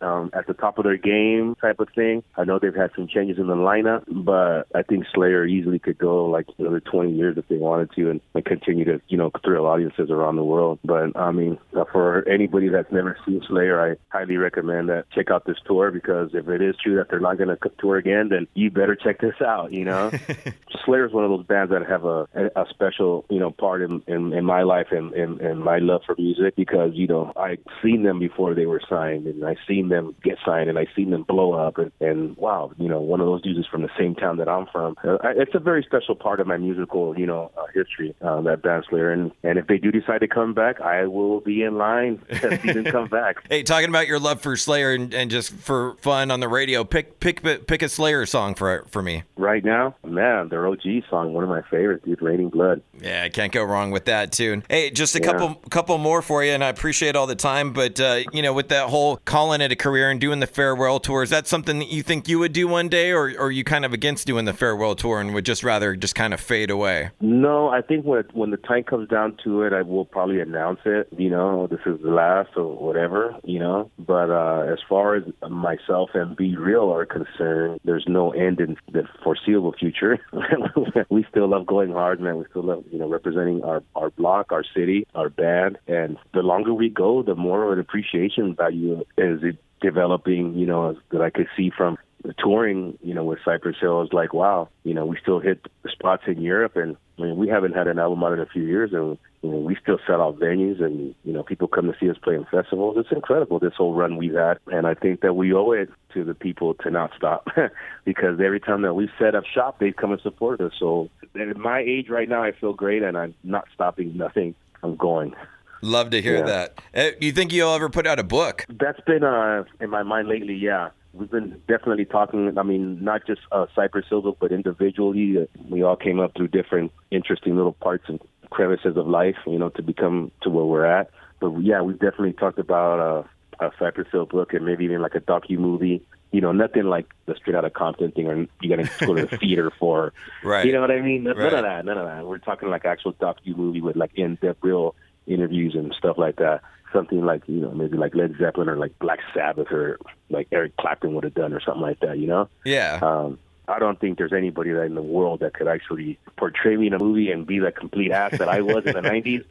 um, 0.00 0.30
at 0.32 0.46
the 0.46 0.54
top 0.54 0.78
of 0.78 0.84
their 0.84 0.96
game 0.96 1.54
type 1.60 1.80
of 1.80 1.88
thing. 1.94 2.22
I 2.36 2.44
know 2.44 2.58
they've 2.58 2.74
had 2.74 2.90
some 2.94 3.08
changes 3.08 3.38
in 3.38 3.46
the 3.46 3.54
lineup, 3.54 4.04
but 4.08 4.66
I 4.74 4.82
think 4.82 5.04
Slayer 5.14 5.46
easily 5.46 5.78
could 5.78 5.98
go 5.98 6.26
like 6.26 6.46
another 6.58 6.80
20 6.80 7.12
years 7.12 7.36
if 7.38 7.48
they 7.48 7.56
wanted 7.56 7.90
to 7.96 8.10
and, 8.10 8.20
and 8.34 8.44
continue 8.44 8.84
to, 8.84 9.00
you 9.08 9.16
know, 9.16 9.30
thrill 9.44 9.66
audiences 9.66 10.10
around 10.10 10.36
the 10.36 10.44
world. 10.44 10.78
But 10.84 11.16
I 11.16 11.30
mean, 11.32 11.58
uh, 11.76 11.84
for 11.90 12.28
anybody 12.28 12.68
that's 12.68 12.92
never 12.92 13.16
seen 13.26 13.42
Slayer, 13.48 13.80
I 13.80 13.96
highly 14.16 14.36
recommend 14.36 14.88
that 14.88 15.10
check 15.10 15.30
out 15.30 15.46
this 15.46 15.58
tour 15.66 15.90
because 15.90 16.30
if 16.34 16.48
it 16.48 16.62
is 16.62 16.76
true 16.82 16.96
that 16.96 17.08
they're 17.10 17.20
not 17.20 17.38
going 17.38 17.48
to 17.48 17.58
tour 17.78 17.96
again, 17.96 18.28
then 18.28 18.46
you 18.54 18.70
better 18.70 18.96
check 18.96 19.20
this 19.20 19.40
out, 19.44 19.72
you 19.72 19.84
know? 19.84 20.10
Slayer 20.84 21.06
is 21.06 21.12
one 21.12 21.24
of 21.24 21.30
those 21.30 21.46
bands 21.46 21.70
that 21.72 21.86
have 21.86 22.04
a 22.04 22.28
a 22.34 22.64
special 22.70 23.24
you 23.28 23.38
know 23.38 23.50
part 23.50 23.82
in 23.82 24.02
in, 24.06 24.32
in 24.32 24.44
my 24.44 24.62
life 24.62 24.88
and, 24.90 25.12
and 25.14 25.40
and 25.40 25.60
my 25.60 25.78
love 25.78 26.02
for 26.06 26.14
music 26.16 26.56
because 26.56 26.90
you 26.94 27.06
know 27.06 27.32
I 27.36 27.58
seen 27.82 28.02
them 28.02 28.18
before 28.18 28.54
they 28.54 28.66
were 28.66 28.80
signed 28.88 29.26
and 29.26 29.39
I 29.44 29.56
seen 29.66 29.88
them 29.88 30.14
get 30.22 30.38
signed 30.44 30.68
and 30.68 30.78
I 30.78 30.86
seen 30.96 31.10
them 31.10 31.22
blow 31.22 31.52
up 31.52 31.78
and, 31.78 31.92
and 32.00 32.36
wow 32.36 32.72
you 32.78 32.88
know 32.88 33.00
one 33.00 33.20
of 33.20 33.26
those 33.26 33.42
dudes 33.42 33.58
is 33.58 33.66
from 33.66 33.82
the 33.82 33.90
same 33.98 34.14
town 34.14 34.36
that 34.38 34.48
I'm 34.48 34.66
from. 34.66 34.96
Uh, 35.04 35.16
I, 35.22 35.30
it's 35.36 35.54
a 35.54 35.58
very 35.58 35.82
special 35.82 36.14
part 36.14 36.40
of 36.40 36.46
my 36.46 36.56
musical 36.56 37.18
you 37.18 37.26
know 37.26 37.50
uh, 37.56 37.64
history 37.74 38.14
uh, 38.22 38.40
that 38.42 38.62
band 38.62 38.84
Slayer 38.88 39.12
and 39.12 39.32
and 39.42 39.58
if 39.58 39.66
they 39.66 39.78
do 39.78 39.90
decide 39.90 40.20
to 40.20 40.28
come 40.28 40.54
back, 40.54 40.80
I 40.80 41.06
will 41.06 41.40
be 41.40 41.62
in 41.62 41.76
line 41.78 42.18
to 42.40 42.60
see 42.60 42.72
them 42.72 42.84
come 42.84 43.08
back. 43.08 43.36
hey, 43.50 43.62
talking 43.62 43.88
about 43.88 44.06
your 44.06 44.18
love 44.18 44.40
for 44.40 44.56
Slayer 44.56 44.92
and, 44.94 45.12
and 45.14 45.30
just 45.30 45.52
for 45.52 45.94
fun 45.96 46.30
on 46.30 46.40
the 46.40 46.48
radio, 46.48 46.84
pick 46.84 47.20
pick 47.20 47.42
pick 47.66 47.82
a 47.82 47.88
Slayer 47.88 48.26
song 48.26 48.54
for 48.54 48.84
for 48.90 49.02
me. 49.02 49.22
Right 49.36 49.64
now, 49.64 49.96
man, 50.04 50.48
their 50.48 50.66
OG 50.66 50.82
song, 51.08 51.32
one 51.32 51.44
of 51.44 51.50
my 51.50 51.62
favorites, 51.70 52.04
dude, 52.04 52.20
Raining 52.22 52.48
Blood. 52.50 52.82
Yeah, 53.00 53.22
I 53.24 53.28
can't 53.28 53.52
go 53.52 53.62
wrong 53.64 53.90
with 53.90 54.04
that 54.06 54.32
tune. 54.32 54.64
Hey, 54.68 54.90
just 54.90 55.14
a 55.14 55.20
Yeah. 55.20 55.26
couple 55.32 55.54
couple 55.70 55.98
more 55.98 56.22
for 56.22 56.44
you, 56.44 56.52
and 56.52 56.62
I 56.62 56.68
appreciate 56.68 57.16
all 57.16 57.26
the 57.26 57.34
time. 57.34 57.72
But 57.72 57.98
uh, 58.00 58.20
you 58.32 58.42
know, 58.42 58.52
with 58.52 58.68
that 58.68 58.88
whole 58.88 59.16
calling 59.30 59.60
it 59.60 59.70
a 59.70 59.76
career 59.76 60.10
and 60.10 60.20
doing 60.20 60.40
the 60.40 60.46
farewell 60.46 60.98
tour, 60.98 61.22
is 61.22 61.30
that 61.30 61.46
something 61.46 61.78
that 61.78 61.88
you 61.88 62.02
think 62.02 62.26
you 62.26 62.36
would 62.40 62.52
do 62.52 62.66
one 62.66 62.88
day, 62.88 63.12
or, 63.12 63.30
or 63.38 63.44
are 63.44 63.50
you 63.50 63.62
kind 63.62 63.84
of 63.84 63.92
against 63.92 64.26
doing 64.26 64.44
the 64.44 64.52
farewell 64.52 64.96
tour 64.96 65.20
and 65.20 65.32
would 65.32 65.44
just 65.44 65.62
rather 65.62 65.94
just 65.94 66.16
kind 66.16 66.34
of 66.34 66.40
fade 66.40 66.68
away? 66.68 67.10
No, 67.20 67.68
I 67.68 67.80
think 67.80 68.04
when 68.04 68.24
when 68.32 68.50
the 68.50 68.56
time 68.56 68.82
comes 68.82 69.08
down 69.08 69.38
to 69.44 69.62
it, 69.62 69.72
I 69.72 69.82
will 69.82 70.04
probably 70.04 70.40
announce 70.40 70.80
it. 70.84 71.08
You 71.16 71.30
know, 71.30 71.68
this 71.68 71.78
is 71.86 72.02
the 72.02 72.10
last 72.10 72.50
or 72.56 72.74
whatever. 72.74 73.36
You 73.44 73.60
know, 73.60 73.90
but 74.00 74.30
uh, 74.30 74.72
as 74.72 74.80
far 74.88 75.14
as 75.14 75.22
myself 75.48 76.10
and 76.14 76.36
B-Real 76.36 76.92
are 76.92 77.06
concerned, 77.06 77.78
there's 77.84 78.06
no 78.08 78.32
end 78.32 78.58
in 78.58 78.76
the 78.92 79.04
foreseeable 79.22 79.74
future. 79.78 80.18
we 81.08 81.24
still 81.30 81.48
love 81.48 81.66
going 81.66 81.92
hard, 81.92 82.20
man. 82.20 82.38
We 82.38 82.46
still 82.50 82.64
love 82.64 82.84
you 82.90 82.98
know 82.98 83.08
representing 83.08 83.62
our 83.62 83.84
our 83.94 84.10
block, 84.10 84.50
our 84.50 84.64
city, 84.74 85.06
our 85.14 85.28
band, 85.28 85.78
and 85.86 86.16
the 86.34 86.40
longer 86.40 86.74
we 86.74 86.88
go, 86.88 87.22
the 87.22 87.36
more 87.36 87.64
of 87.64 87.72
an 87.72 87.78
appreciation 87.78 88.56
value 88.56 89.04
is 89.20 89.42
it 89.42 89.58
developing. 89.80 90.54
You 90.54 90.66
know, 90.66 90.96
that 91.10 91.20
I 91.20 91.30
could 91.30 91.48
see 91.56 91.70
from 91.76 91.98
the 92.22 92.34
touring, 92.34 92.98
you 93.02 93.14
know, 93.14 93.24
with 93.24 93.38
Cypress 93.44 93.76
Hill 93.80 93.96
I 93.96 94.00
was 94.00 94.12
like, 94.12 94.34
wow, 94.34 94.68
you 94.84 94.92
know, 94.92 95.06
we 95.06 95.16
still 95.20 95.40
hit 95.40 95.66
spots 95.90 96.24
in 96.26 96.42
Europe, 96.42 96.76
and 96.76 96.96
I 97.18 97.22
mean, 97.22 97.36
we 97.36 97.48
haven't 97.48 97.74
had 97.74 97.86
an 97.86 97.98
album 97.98 98.22
out 98.22 98.34
in 98.34 98.40
a 98.40 98.46
few 98.46 98.62
years, 98.62 98.92
and 98.92 99.16
you 99.42 99.50
know, 99.50 99.56
we 99.56 99.76
still 99.80 99.98
sell 100.06 100.20
out 100.20 100.38
venues, 100.38 100.82
and 100.82 101.14
you 101.24 101.32
know, 101.32 101.42
people 101.42 101.66
come 101.66 101.86
to 101.90 101.98
see 101.98 102.10
us 102.10 102.18
play 102.22 102.34
in 102.34 102.44
festivals. 102.50 102.96
It's 102.98 103.10
incredible 103.10 103.58
this 103.58 103.74
whole 103.76 103.94
run 103.94 104.16
we've 104.16 104.34
had, 104.34 104.58
and 104.66 104.86
I 104.86 104.94
think 104.94 105.22
that 105.22 105.34
we 105.34 105.54
owe 105.54 105.72
it 105.72 105.88
to 106.14 106.24
the 106.24 106.34
people 106.34 106.74
to 106.74 106.90
not 106.90 107.12
stop, 107.16 107.48
because 108.04 108.38
every 108.40 108.60
time 108.60 108.82
that 108.82 108.94
we 108.94 109.08
set 109.18 109.34
up 109.34 109.44
shop, 109.46 109.78
they 109.78 109.92
come 109.92 110.12
and 110.12 110.20
support 110.20 110.60
us. 110.60 110.72
So 110.78 111.08
at 111.34 111.56
my 111.56 111.80
age 111.80 112.10
right 112.10 112.28
now, 112.28 112.42
I 112.42 112.52
feel 112.52 112.74
great, 112.74 113.02
and 113.02 113.16
I'm 113.16 113.34
not 113.44 113.64
stopping 113.74 114.16
nothing. 114.16 114.54
I'm 114.82 114.96
going. 114.96 115.34
Love 115.82 116.10
to 116.10 116.20
hear 116.22 116.38
Yeah. 116.38 116.42
that. 116.44 116.80
Uh, 116.94 117.10
you 117.20 117.32
think 117.32 117.52
you'll 117.52 117.74
ever 117.74 117.88
put 117.88 118.06
out 118.06 118.18
a 118.18 118.24
book? 118.24 118.66
That's 118.68 119.00
been 119.00 119.24
uh, 119.24 119.64
in 119.80 119.90
my 119.90 120.02
mind 120.02 120.28
lately. 120.28 120.54
Yeah, 120.54 120.90
we've 121.14 121.30
been 121.30 121.60
definitely 121.68 122.04
talking. 122.04 122.56
I 122.58 122.62
mean, 122.62 123.02
not 123.02 123.26
just 123.26 123.40
uh, 123.52 123.66
Cypress 123.74 124.06
Hill, 124.08 124.36
but 124.38 124.52
individually. 124.52 125.38
Uh, 125.42 125.46
we 125.68 125.82
all 125.82 125.96
came 125.96 126.20
up 126.20 126.34
through 126.36 126.48
different 126.48 126.92
interesting 127.10 127.56
little 127.56 127.72
parts 127.72 128.04
and 128.08 128.20
crevices 128.50 128.96
of 128.96 129.06
life, 129.06 129.36
you 129.46 129.58
know, 129.58 129.70
to 129.70 129.82
become 129.82 130.30
to 130.42 130.50
where 130.50 130.64
we're 130.64 130.84
at. 130.84 131.10
But 131.40 131.50
yeah, 131.60 131.80
we've 131.80 131.98
definitely 131.98 132.34
talked 132.34 132.58
about 132.58 133.26
uh, 133.60 133.64
a 133.66 133.70
Cypress 133.78 134.08
Hill 134.12 134.26
book 134.26 134.52
and 134.52 134.66
maybe 134.66 134.84
even 134.84 135.00
like 135.00 135.14
a 135.14 135.20
docu 135.20 135.58
movie. 135.58 136.02
You 136.32 136.40
know, 136.40 136.52
nothing 136.52 136.84
like 136.84 137.06
the 137.26 137.34
straight 137.34 137.56
out 137.56 137.64
of 137.64 137.72
Compton 137.72 138.12
thing, 138.12 138.26
or 138.28 138.46
you 138.60 138.68
got 138.76 138.84
to 138.84 139.06
go 139.06 139.14
to 139.14 139.26
the 139.26 139.36
theater 139.38 139.72
for. 139.80 140.12
Right. 140.44 140.64
You 140.66 140.72
know 140.72 140.80
what 140.80 140.90
I 140.92 141.00
mean? 141.00 141.24
None 141.24 141.36
Right. 141.36 141.52
of 141.52 141.62
that. 141.62 141.84
None 141.84 141.98
of 141.98 142.06
that. 142.06 142.24
We're 142.26 142.38
talking 142.38 142.68
like 142.68 142.84
actual 142.84 143.14
docu 143.14 143.56
movie 143.56 143.80
with 143.80 143.96
like 143.96 144.12
in-depth 144.14 144.62
real 144.62 144.94
interviews 145.30 145.74
and 145.74 145.94
stuff 145.96 146.18
like 146.18 146.36
that. 146.36 146.62
Something 146.92 147.24
like 147.24 147.42
you 147.46 147.60
know 147.60 147.70
maybe 147.70 147.96
like 147.96 148.14
Led 148.14 148.34
Zeppelin 148.38 148.68
or 148.68 148.76
like 148.76 148.98
Black 148.98 149.20
Sabbath 149.32 149.70
or 149.70 149.98
like 150.28 150.48
Eric 150.50 150.76
Clapton 150.76 151.14
would 151.14 151.24
have 151.24 151.34
done 151.34 151.52
or 151.52 151.60
something 151.60 151.82
like 151.82 152.00
that. 152.00 152.18
You 152.18 152.26
know. 152.26 152.48
Yeah. 152.64 152.98
Um, 153.00 153.38
I 153.70 153.78
don't 153.78 154.00
think 154.00 154.18
there's 154.18 154.32
anybody 154.32 154.70
in 154.70 154.94
the 154.94 155.02
world 155.02 155.40
that 155.40 155.54
could 155.54 155.68
actually 155.68 156.18
portray 156.36 156.76
me 156.76 156.88
in 156.88 156.94
a 156.94 156.98
movie 156.98 157.30
and 157.30 157.46
be 157.46 157.58
the 157.58 157.70
complete 157.70 158.10
ass 158.10 158.38
that 158.38 158.48
I 158.48 158.60
was 158.60 158.84
in 158.86 158.94
the 158.94 159.00
'90s. 159.00 159.44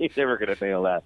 You're 0.00 0.08
never 0.16 0.36
gonna 0.38 0.56
nail 0.60 0.82
that. 0.84 1.04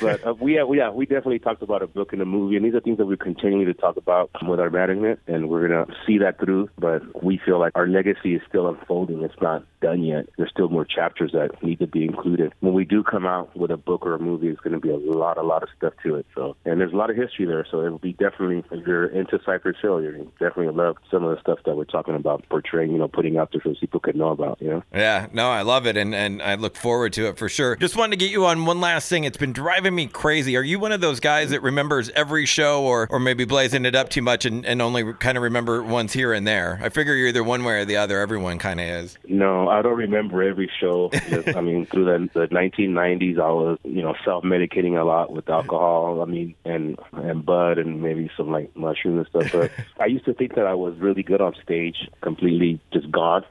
But 0.00 0.26
uh, 0.26 0.34
we, 0.34 0.54
have, 0.54 0.68
we, 0.68 0.78
yeah, 0.78 0.90
we 0.90 1.06
definitely 1.06 1.40
talked 1.40 1.62
about 1.62 1.82
a 1.82 1.86
book 1.86 2.12
and 2.12 2.22
a 2.22 2.24
movie, 2.24 2.56
and 2.56 2.64
these 2.64 2.74
are 2.74 2.80
things 2.80 2.98
that 2.98 3.06
we 3.06 3.16
continue 3.16 3.64
to 3.66 3.74
talk 3.74 3.96
about 3.96 4.30
with 4.46 4.60
our 4.60 4.70
management, 4.70 5.20
and 5.26 5.48
we're 5.48 5.68
gonna 5.68 5.86
see 6.06 6.18
that 6.18 6.38
through. 6.38 6.70
But 6.78 7.22
we 7.22 7.40
feel 7.44 7.58
like 7.58 7.72
our 7.74 7.86
legacy 7.86 8.34
is 8.34 8.42
still 8.48 8.68
unfolding; 8.68 9.22
it's 9.22 9.40
not 9.40 9.64
done 9.80 10.02
yet. 10.02 10.28
There's 10.36 10.50
still 10.50 10.68
more 10.68 10.84
chapters 10.84 11.32
that 11.32 11.62
need 11.62 11.78
to 11.80 11.86
be 11.86 12.04
included. 12.04 12.52
When 12.60 12.74
we 12.74 12.84
do 12.84 13.02
come 13.02 13.26
out 13.26 13.56
with 13.56 13.70
a 13.70 13.76
book 13.76 14.06
or 14.06 14.14
a 14.14 14.18
movie, 14.18 14.48
it's 14.48 14.60
to 14.62 14.80
be 14.80 14.90
a 14.90 14.96
lot, 14.96 15.38
a 15.38 15.42
lot 15.42 15.62
of 15.62 15.68
stuff 15.76 15.94
to 16.04 16.16
it. 16.16 16.26
So, 16.34 16.56
and 16.64 16.80
there's 16.80 16.92
a 16.92 16.96
lot 16.96 17.10
of 17.10 17.16
history 17.16 17.46
there. 17.46 17.66
So 17.70 17.84
it'll 17.84 17.98
be 17.98 18.12
definitely 18.12 18.64
if 18.70 18.86
you're 18.86 19.06
into 19.06 19.40
Cypress 19.44 19.76
Hill, 19.80 20.02
you're 20.02 20.18
definitely 20.38 20.68
love 20.78 20.96
some 21.10 21.24
of 21.24 21.34
the 21.34 21.40
stuff 21.40 21.58
that 21.66 21.76
we're 21.76 21.84
talking 21.84 22.14
about 22.14 22.44
portraying, 22.48 22.92
you 22.92 22.98
know, 22.98 23.08
putting 23.08 23.36
out 23.36 23.52
there 23.52 23.60
so 23.62 23.74
people 23.78 24.00
could 24.00 24.16
know 24.16 24.28
about. 24.28 24.60
You 24.60 24.70
know. 24.70 24.82
Yeah, 24.92 25.26
no, 25.32 25.50
I 25.50 25.62
love 25.62 25.86
it, 25.86 25.96
and, 25.96 26.14
and 26.14 26.42
I 26.42 26.54
look 26.54 26.76
forward 26.76 27.12
to 27.14 27.28
it 27.28 27.38
for 27.38 27.48
sure. 27.48 27.76
Just 27.76 27.96
wanted 27.96 28.18
to 28.18 28.24
get 28.24 28.30
you 28.30 28.46
on 28.46 28.64
one 28.64 28.80
last 28.80 29.08
thing. 29.08 29.24
It's 29.24 29.36
been 29.36 29.52
driving 29.52 29.94
me 29.94 30.06
crazy. 30.06 30.56
Are 30.56 30.62
you 30.62 30.78
one 30.78 30.92
of 30.92 31.00
those 31.00 31.20
guys 31.20 31.50
that 31.50 31.62
remembers 31.62 32.10
every 32.10 32.46
show, 32.46 32.82
or 32.84 33.08
or 33.10 33.18
maybe 33.18 33.44
blazing 33.44 33.84
it 33.84 33.94
up 33.94 34.08
too 34.08 34.22
much 34.22 34.44
and, 34.44 34.64
and 34.64 34.80
only 34.80 35.12
kind 35.14 35.36
of 35.36 35.42
remember 35.42 35.82
ones 35.82 36.12
here 36.12 36.32
and 36.32 36.46
there? 36.46 36.78
I 36.82 36.88
figure 36.88 37.14
you're 37.14 37.28
either 37.28 37.44
one 37.44 37.64
way 37.64 37.80
or 37.80 37.84
the 37.84 37.96
other. 37.96 38.20
Everyone 38.20 38.58
kind 38.58 38.80
of 38.80 38.86
is. 38.86 39.18
No, 39.26 39.68
I 39.68 39.82
don't 39.82 39.96
remember 39.96 40.42
every 40.42 40.70
show. 40.80 41.10
Just, 41.28 41.56
I 41.56 41.60
mean, 41.60 41.86
through 41.86 42.04
the, 42.04 42.28
the 42.40 42.46
1990s, 42.48 43.38
I 43.38 43.50
was, 43.50 43.78
you 43.84 44.02
know, 44.02 44.14
self-medicating 44.24 45.00
a 45.00 45.04
lot 45.04 45.32
with 45.32 45.48
alcohol. 45.48 46.22
I 46.22 46.24
mean, 46.24 46.54
and 46.64 46.98
and 47.12 47.44
bud 47.44 47.78
and 47.78 48.02
maybe 48.02 48.30
some 48.36 48.50
like 48.50 48.74
mushrooms 48.76 49.26
and 49.34 49.44
stuff. 49.44 49.52
But 49.52 49.72
I 50.02 50.06
used 50.06 50.24
to 50.26 50.34
think 50.34 50.54
that 50.54 50.66
I 50.68 50.74
was 50.74 50.94
really 50.98 51.22
good 51.22 51.40
on 51.40 51.54
stage, 51.62 51.96
completely 52.20 52.80
just 52.92 53.10
gone. 53.10 53.44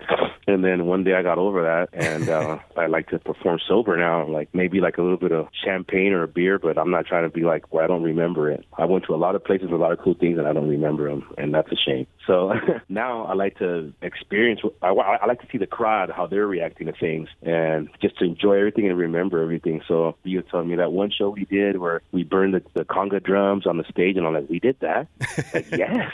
And 0.48 0.64
then 0.64 0.86
one 0.86 1.04
day 1.04 1.14
I 1.14 1.24
got 1.24 1.38
over 1.38 1.64
that, 1.64 1.90
and 1.92 2.30
uh, 2.30 2.60
I 2.78 2.86
like 2.86 3.10
to 3.10 3.20
perform 3.20 3.60
sober 3.68 3.98
now. 3.98 4.28
Like 4.28 4.48
maybe 4.54 4.80
like 4.80 4.98
a 4.98 5.02
little 5.02 5.18
bit 5.18 5.32
of 5.32 5.48
champagne 5.66 6.14
or 6.14 6.24
a 6.24 6.28
beer, 6.28 6.58
but 6.60 6.78
I'm 6.78 6.92
not 6.92 7.06
trying 7.06 7.24
to 7.24 7.30
be 7.30 7.42
like 7.42 7.74
well, 7.74 7.84
I 7.84 7.88
don't 7.88 8.04
remember 8.04 8.50
it. 8.52 8.64
I 8.78 8.86
went 8.86 9.06
to 9.06 9.16
a 9.16 9.18
lot 9.18 9.36
of 9.36 9.44
places, 9.44 9.70
a 9.72 9.76
lot 9.76 9.92
of 9.92 10.00
cool 10.00 10.14
things, 10.14 10.38
and 10.38 10.48
I 10.48 10.54
don't 10.54 10.70
remember 10.70 11.10
them, 11.10 11.28
and 11.38 11.54
that's 11.54 11.72
a 11.72 11.76
shame. 11.76 12.08
So 12.26 12.54
now 12.90 13.26
I 13.26 13.34
like 13.34 13.58
to 13.60 13.94
experience. 14.02 14.62
I, 14.82 14.90
I 14.90 15.26
like 15.26 15.42
to 15.42 15.48
see 15.52 15.58
the 15.58 15.68
crowd 15.68 16.12
how 16.16 16.28
they're 16.28 16.48
reacting 16.48 16.88
to 16.88 16.94
things, 16.94 17.30
and 17.42 17.90
just 18.02 18.18
to 18.20 18.26
enjoy 18.26 18.58
everything 18.58 18.88
and 18.88 18.98
remember 18.98 19.42
everything. 19.42 19.82
So 19.88 20.16
you 20.24 20.38
were 20.38 20.44
telling 20.44 20.70
me 20.70 20.76
that 20.76 20.92
one 20.92 21.12
show 21.12 21.30
we 21.30 21.46
did 21.46 21.78
where 21.78 22.02
we 22.12 22.24
burned 22.24 22.54
the, 22.54 22.64
the 22.74 22.86
conga 22.86 23.22
drums 23.22 23.66
on 23.66 23.78
the 23.78 23.86
stage, 23.90 24.18
and 24.18 24.26
I'm 24.26 24.34
like, 24.34 24.50
we 24.50 24.60
did 24.60 24.78
that. 24.82 25.08
like 25.54 25.72
yes, 25.72 26.12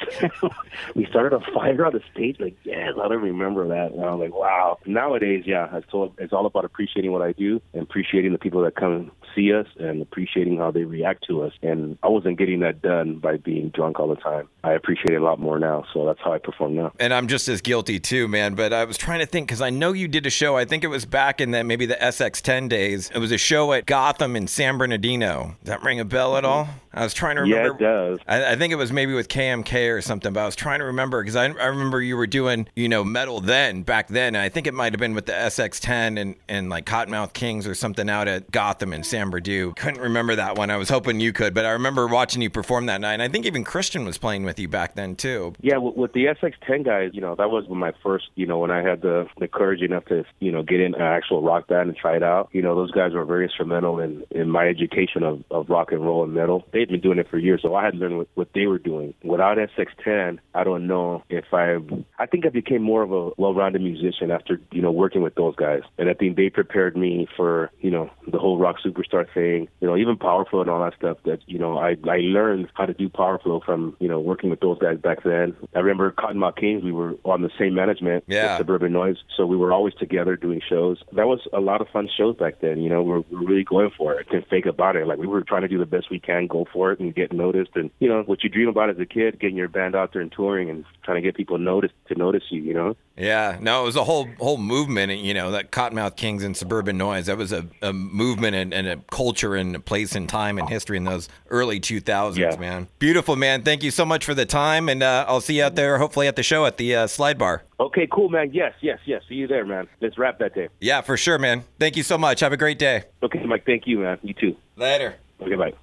we 0.96 1.06
started 1.06 1.34
a 1.34 1.40
fire 1.54 1.86
on 1.86 1.94
the 1.94 2.02
stage. 2.12 2.38
Like 2.40 2.56
yes, 2.64 2.94
I 3.02 3.08
don't 3.08 3.22
remember 3.22 3.68
that. 3.70 3.92
And 3.92 4.04
I'm 4.04 4.20
like, 4.20 4.34
wow. 4.34 4.78
Nowadays, 4.86 5.44
yeah, 5.46 5.76
it's 5.78 5.94
all 5.94 6.14
it's 6.18 6.34
all 6.34 6.46
about 6.46 6.66
appreciating 6.66 7.12
what 7.12 7.22
I 7.22 7.32
do 7.34 7.62
and 7.74 7.84
appreciating 7.84 8.32
the 8.32 8.40
people 8.40 8.62
that 8.64 8.76
come 8.76 9.12
see 9.36 9.54
us 9.54 9.68
and 9.78 10.02
appreciating 10.02 10.58
how 10.58 10.72
they 10.72 10.84
react 10.84 11.26
to 11.28 11.44
us. 11.44 11.54
And 11.62 11.98
I 12.04 12.08
wasn't 12.08 12.38
getting 12.38 12.60
that 12.62 12.82
done 12.82 13.20
by 13.20 13.38
being 13.38 13.70
drunk 13.70 14.00
all 14.00 14.08
the 14.08 14.16
time. 14.16 14.48
I 14.64 14.74
appreciate 14.74 15.12
it 15.12 15.22
a 15.22 15.24
lot 15.24 15.40
more 15.40 15.60
now. 15.60 15.86
So 15.94 16.06
that's 16.06 16.20
how 16.24 16.34
I 16.34 16.38
perform 16.38 16.76
now. 16.76 16.94
And 17.00 17.14
I'm 17.14 17.28
just 17.28 17.48
as 17.48 17.62
guilty 17.62 18.00
too, 18.00 18.28
man. 18.28 18.56
But 18.56 18.74
I 18.74 18.86
was 18.86 18.98
trying 18.98 19.20
to 19.20 19.26
think 19.26 19.48
because 19.48 19.62
I 19.62 19.70
know 19.70 19.94
you 19.94 20.08
did 20.08 20.26
a 20.26 20.30
show. 20.30 20.56
I 20.56 20.66
think 20.66 20.84
it 20.84 20.88
was 20.88 21.06
back 21.06 21.42
in 21.42 21.52
the 21.52 21.64
maybe 21.64 21.86
the 21.86 21.96
SX10 21.96 22.70
days. 22.70 23.10
It 23.14 23.20
was 23.20 23.32
a 23.32 23.38
show 23.38 23.74
at 23.74 23.86
Gotham 23.86 24.36
in 24.36 24.48
San 24.48 24.78
Bernardino. 24.78 25.56
Does 25.64 25.70
that 25.70 25.84
ring 25.84 26.00
a 26.00 26.06
bell 26.06 26.38
at 26.38 26.44
mm-hmm. 26.44 26.54
all? 26.54 26.68
I 26.94 27.04
was 27.04 27.14
trying 27.14 27.38
to 27.38 27.42
remember. 27.42 27.68
Yeah, 27.70 27.74
it 27.74 27.80
does. 27.80 28.20
I, 28.28 28.52
I 28.52 28.56
think 28.56 28.72
it 28.72 28.76
was 28.76 28.92
maybe 28.92 29.14
with 29.14 29.28
KMK 29.28 29.96
or 29.96 30.02
something, 30.02 30.32
but 30.32 30.42
I 30.42 30.46
was 30.46 30.56
trying 30.56 30.73
to 30.80 30.86
remember 30.86 31.22
because 31.22 31.36
I, 31.36 31.46
I 31.46 31.66
remember 31.66 32.02
you 32.02 32.18
were 32.18 32.28
doing, 32.28 32.68
you 32.76 32.90
know, 32.90 33.04
metal 33.04 33.40
then, 33.40 33.84
back 33.84 34.08
then. 34.08 34.36
And 34.36 34.38
I 34.38 34.50
think 34.50 34.68
it 34.68 34.74
might 34.74 34.94
have 34.94 35.00
been 35.00 35.14
with 35.14 35.26
the 35.26 35.34
SX10 35.34 36.20
and, 36.20 36.36
and 36.48 36.70
like 36.70 36.86
Kottonmouth 36.86 37.34
Kings 37.34 37.68
or 37.68 37.76
something 37.76 38.10
out 38.10 38.28
at 38.28 38.52
Gotham 38.52 38.94
in 38.94 39.04
San 39.04 39.30
Bernardino. 39.30 39.74
Couldn't 39.74 40.02
remember 40.02 40.36
that 40.36 40.58
one. 40.58 40.70
I 40.70 40.78
was 40.78 40.90
hoping 40.90 41.20
you 41.20 41.34
could, 41.34 41.54
but 41.54 41.66
I 41.66 41.72
remember 41.72 42.08
watching 42.08 42.42
you 42.42 42.50
perform 42.50 42.88
that 42.88 43.02
night. 43.02 43.14
And 43.14 43.22
I 43.22 43.28
think 43.28 43.46
even 43.46 43.64
Christian 43.64 44.06
was 44.06 44.18
playing 44.18 44.44
with 44.44 44.60
you 44.60 44.68
back 44.68 44.96
then 44.96 45.16
too. 45.16 45.54
Yeah, 45.62 45.78
with, 45.78 45.96
with 45.96 46.14
the 46.14 46.26
SX10 46.26 46.86
guys, 46.86 47.12
you 47.14 47.22
know, 47.22 47.36
that 47.36 47.50
was 47.50 47.66
my 47.70 47.92
first, 48.04 48.26
you 48.36 48.46
know, 48.46 48.60
when 48.60 48.72
I 48.72 48.82
had 48.82 49.02
the 49.02 49.28
the 49.40 49.48
courage 49.48 49.82
enough 49.82 50.06
to, 50.06 50.26
you 50.40 50.52
know, 50.52 50.64
get 50.64 50.80
in 50.80 50.96
an 50.96 51.02
actual 51.02 51.42
rock 51.42 51.68
band 51.68 51.90
and 51.90 51.98
try 51.98 52.16
it 52.16 52.24
out. 52.24 52.50
You 52.52 52.62
know, 52.62 52.76
those 52.76 52.92
guys 52.92 53.14
were 53.14 53.26
very 53.26 53.46
instrumental 53.46 54.00
in 54.00 54.24
in 54.32 54.50
my 54.50 54.68
education 54.68 55.24
of 55.24 55.44
of 55.52 55.70
rock 55.70 55.92
and 55.92 56.04
roll 56.04 56.24
and 56.24 56.34
metal. 56.34 56.66
They'd 56.72 56.90
been 56.90 57.02
doing 57.02 57.20
it 57.20 57.30
for 57.30 57.38
years, 57.38 57.62
so 57.62 57.76
I 57.76 57.86
had 57.86 57.96
learned 57.96 58.18
what, 58.18 58.28
what 58.36 58.48
they 58.54 58.66
were 58.66 58.80
doing. 58.80 59.14
Without 59.24 59.58
SX10, 59.58 60.40
I 60.54 60.63
don't 60.64 60.88
know 60.88 61.24
if 61.30 61.46
I. 61.54 61.78
I 62.20 62.26
think 62.26 62.46
I 62.46 62.50
became 62.50 62.82
more 62.82 63.04
of 63.04 63.12
a 63.12 63.32
well-rounded 63.38 63.82
musician 63.82 64.32
after, 64.32 64.60
you 64.72 64.82
know, 64.82 64.92
working 64.92 65.22
with 65.22 65.36
those 65.36 65.56
guys, 65.56 65.82
and 65.98 66.10
I 66.10 66.14
think 66.14 66.36
they 66.38 66.50
prepared 66.50 66.96
me 66.96 67.28
for, 67.36 67.72
you 67.82 67.92
know, 67.92 68.10
the 68.28 68.40
whole 68.40 68.58
rock 68.58 68.78
superstar 68.86 69.26
thing. 69.34 69.68
You 69.82 69.88
know, 69.88 69.98
even 69.98 70.18
power 70.18 70.46
flow 70.46 70.62
and 70.62 70.70
all 70.70 70.84
that 70.84 70.96
stuff. 70.98 71.18
That 71.26 71.40
you 71.48 71.60
know, 71.60 71.78
I 71.78 71.96
I 72.08 72.18
learned 72.18 72.70
how 72.74 72.86
to 72.86 72.94
do 72.94 73.10
power 73.10 73.40
flow 73.40 73.62
from, 73.66 73.96
you 74.00 74.08
know, 74.08 74.20
working 74.20 74.50
with 74.50 74.60
those 74.60 74.80
guys 74.80 74.98
back 74.98 75.24
then. 75.24 75.56
I 75.76 75.80
remember 75.80 76.12
Kottonmouth 76.12 76.58
Kings. 76.58 76.84
We 76.84 76.92
were 76.92 77.16
on 77.26 77.42
the 77.42 77.52
same 77.60 77.74
management 77.74 78.24
Yeah. 78.28 78.58
Suburban 78.58 78.94
Noize, 78.94 79.18
so 79.36 79.46
we 79.46 79.58
were 79.58 79.74
always 79.74 79.94
together 79.96 80.36
doing 80.36 80.62
shows. 80.68 81.02
That 81.14 81.28
was 81.28 81.40
a 81.54 81.60
lot 81.60 81.82
of 81.82 81.88
fun 81.90 82.10
shows 82.16 82.36
back 82.38 82.62
then. 82.62 82.82
You 82.82 82.90
know, 82.90 83.02
we 83.02 83.12
were, 83.12 83.22
we 83.30 83.38
were 83.38 83.46
really 83.46 83.64
going 83.64 83.92
for 83.98 84.20
it. 84.20 84.30
Didn't 84.30 84.50
fake 84.50 84.66
about 84.66 84.96
it. 84.96 85.08
Like 85.08 85.18
we 85.18 85.28
were 85.28 85.42
trying 85.42 85.64
to 85.64 85.68
do 85.68 85.78
the 85.78 85.86
best 85.86 86.10
we 86.10 86.20
can, 86.20 86.48
go 86.48 86.66
for 86.72 86.92
it, 86.92 87.00
and 87.00 87.14
get 87.14 87.32
noticed. 87.32 87.72
And 87.76 87.90
you 88.00 88.08
know, 88.10 88.24
what 88.24 88.44
you 88.44 88.50
dream 88.50 88.70
about 88.70 88.90
as 88.90 89.00
a 89.00 89.06
kid, 89.06 89.40
getting 89.40 89.58
your 89.58 89.68
band 89.68 89.96
out 89.96 90.14
there 90.14 90.22
and 90.22 90.32
touring, 90.32 90.53
and 90.70 90.86
trying 91.04 91.16
to 91.16 91.22
get 91.22 91.36
people 91.36 91.58
noticed 91.58 91.94
to 92.08 92.16
notice 92.16 92.44
you. 92.50 92.62
You 92.62 92.74
know. 92.74 92.96
Yeah, 93.18 93.58
no, 93.62 93.84
it 93.84 93.86
was 93.86 93.96
a 93.96 94.04
whole 94.04 94.28
whole 94.40 94.58
movement. 94.58 95.12
You 95.20 95.34
know, 95.34 95.52
that 95.52 95.72
Kottonmouth 95.72 96.16
Kings 96.16 96.44
and 96.44 96.56
Suburban 96.58 96.98
Noize. 96.98 97.26
That 97.26 97.38
was 97.38 97.52
a, 97.52 97.68
a 97.82 97.94
movement 97.94 98.56
and, 98.56 98.74
and 98.74 98.88
a 98.88 98.98
culture 99.12 99.56
and 99.56 99.76
a 99.76 99.80
place 99.80 100.16
and 100.16 100.28
time 100.28 100.58
and 100.58 100.68
history 100.70 100.98
in 100.98 101.04
those 101.04 101.30
early 101.50 101.80
2000s, 101.80 102.38
Yeah. 102.38 102.56
man. 102.58 102.88
Beautiful, 103.00 103.36
man. 103.36 103.62
Thank 103.64 103.84
you 103.84 103.92
so 103.92 104.06
much 104.06 104.26
for 104.26 104.34
the 104.34 104.46
time, 104.46 104.90
and 104.90 105.04
uh, 105.04 105.26
I'll 105.28 105.42
see 105.42 105.58
you 105.58 105.64
out 105.64 105.76
there, 105.76 105.98
hopefully 106.00 106.28
at 106.28 106.36
the 106.36 106.44
show 106.44 106.66
at 106.66 106.78
the 106.78 106.96
uh, 106.96 107.08
Slide 107.08 107.38
Bar. 107.38 107.64
Okay, 107.80 108.08
cool, 108.12 108.30
man. 108.30 108.52
Yes, 108.54 108.74
yes, 108.82 109.00
yes. 109.06 109.22
See 109.30 109.36
you 109.36 109.48
there, 109.48 109.66
man. 109.66 109.88
Let's 110.02 110.18
wrap 110.18 110.40
that 110.40 110.56
day. 110.56 110.70
Yeah, 110.80 111.02
for 111.02 111.18
sure, 111.18 111.38
man. 111.38 111.64
Thank 111.80 111.98
you 111.98 112.04
so 112.04 112.18
much. 112.18 112.40
Have 112.40 112.54
a 112.54 112.58
great 112.58 112.80
day. 112.80 113.04
Okay, 113.22 113.44
Mike. 113.46 113.66
Thank 113.66 113.84
you, 113.86 114.00
man. 114.00 114.18
You 114.24 114.34
too. 114.34 114.56
Later. 114.76 115.16
Okay, 115.42 115.56
bye. 115.56 115.74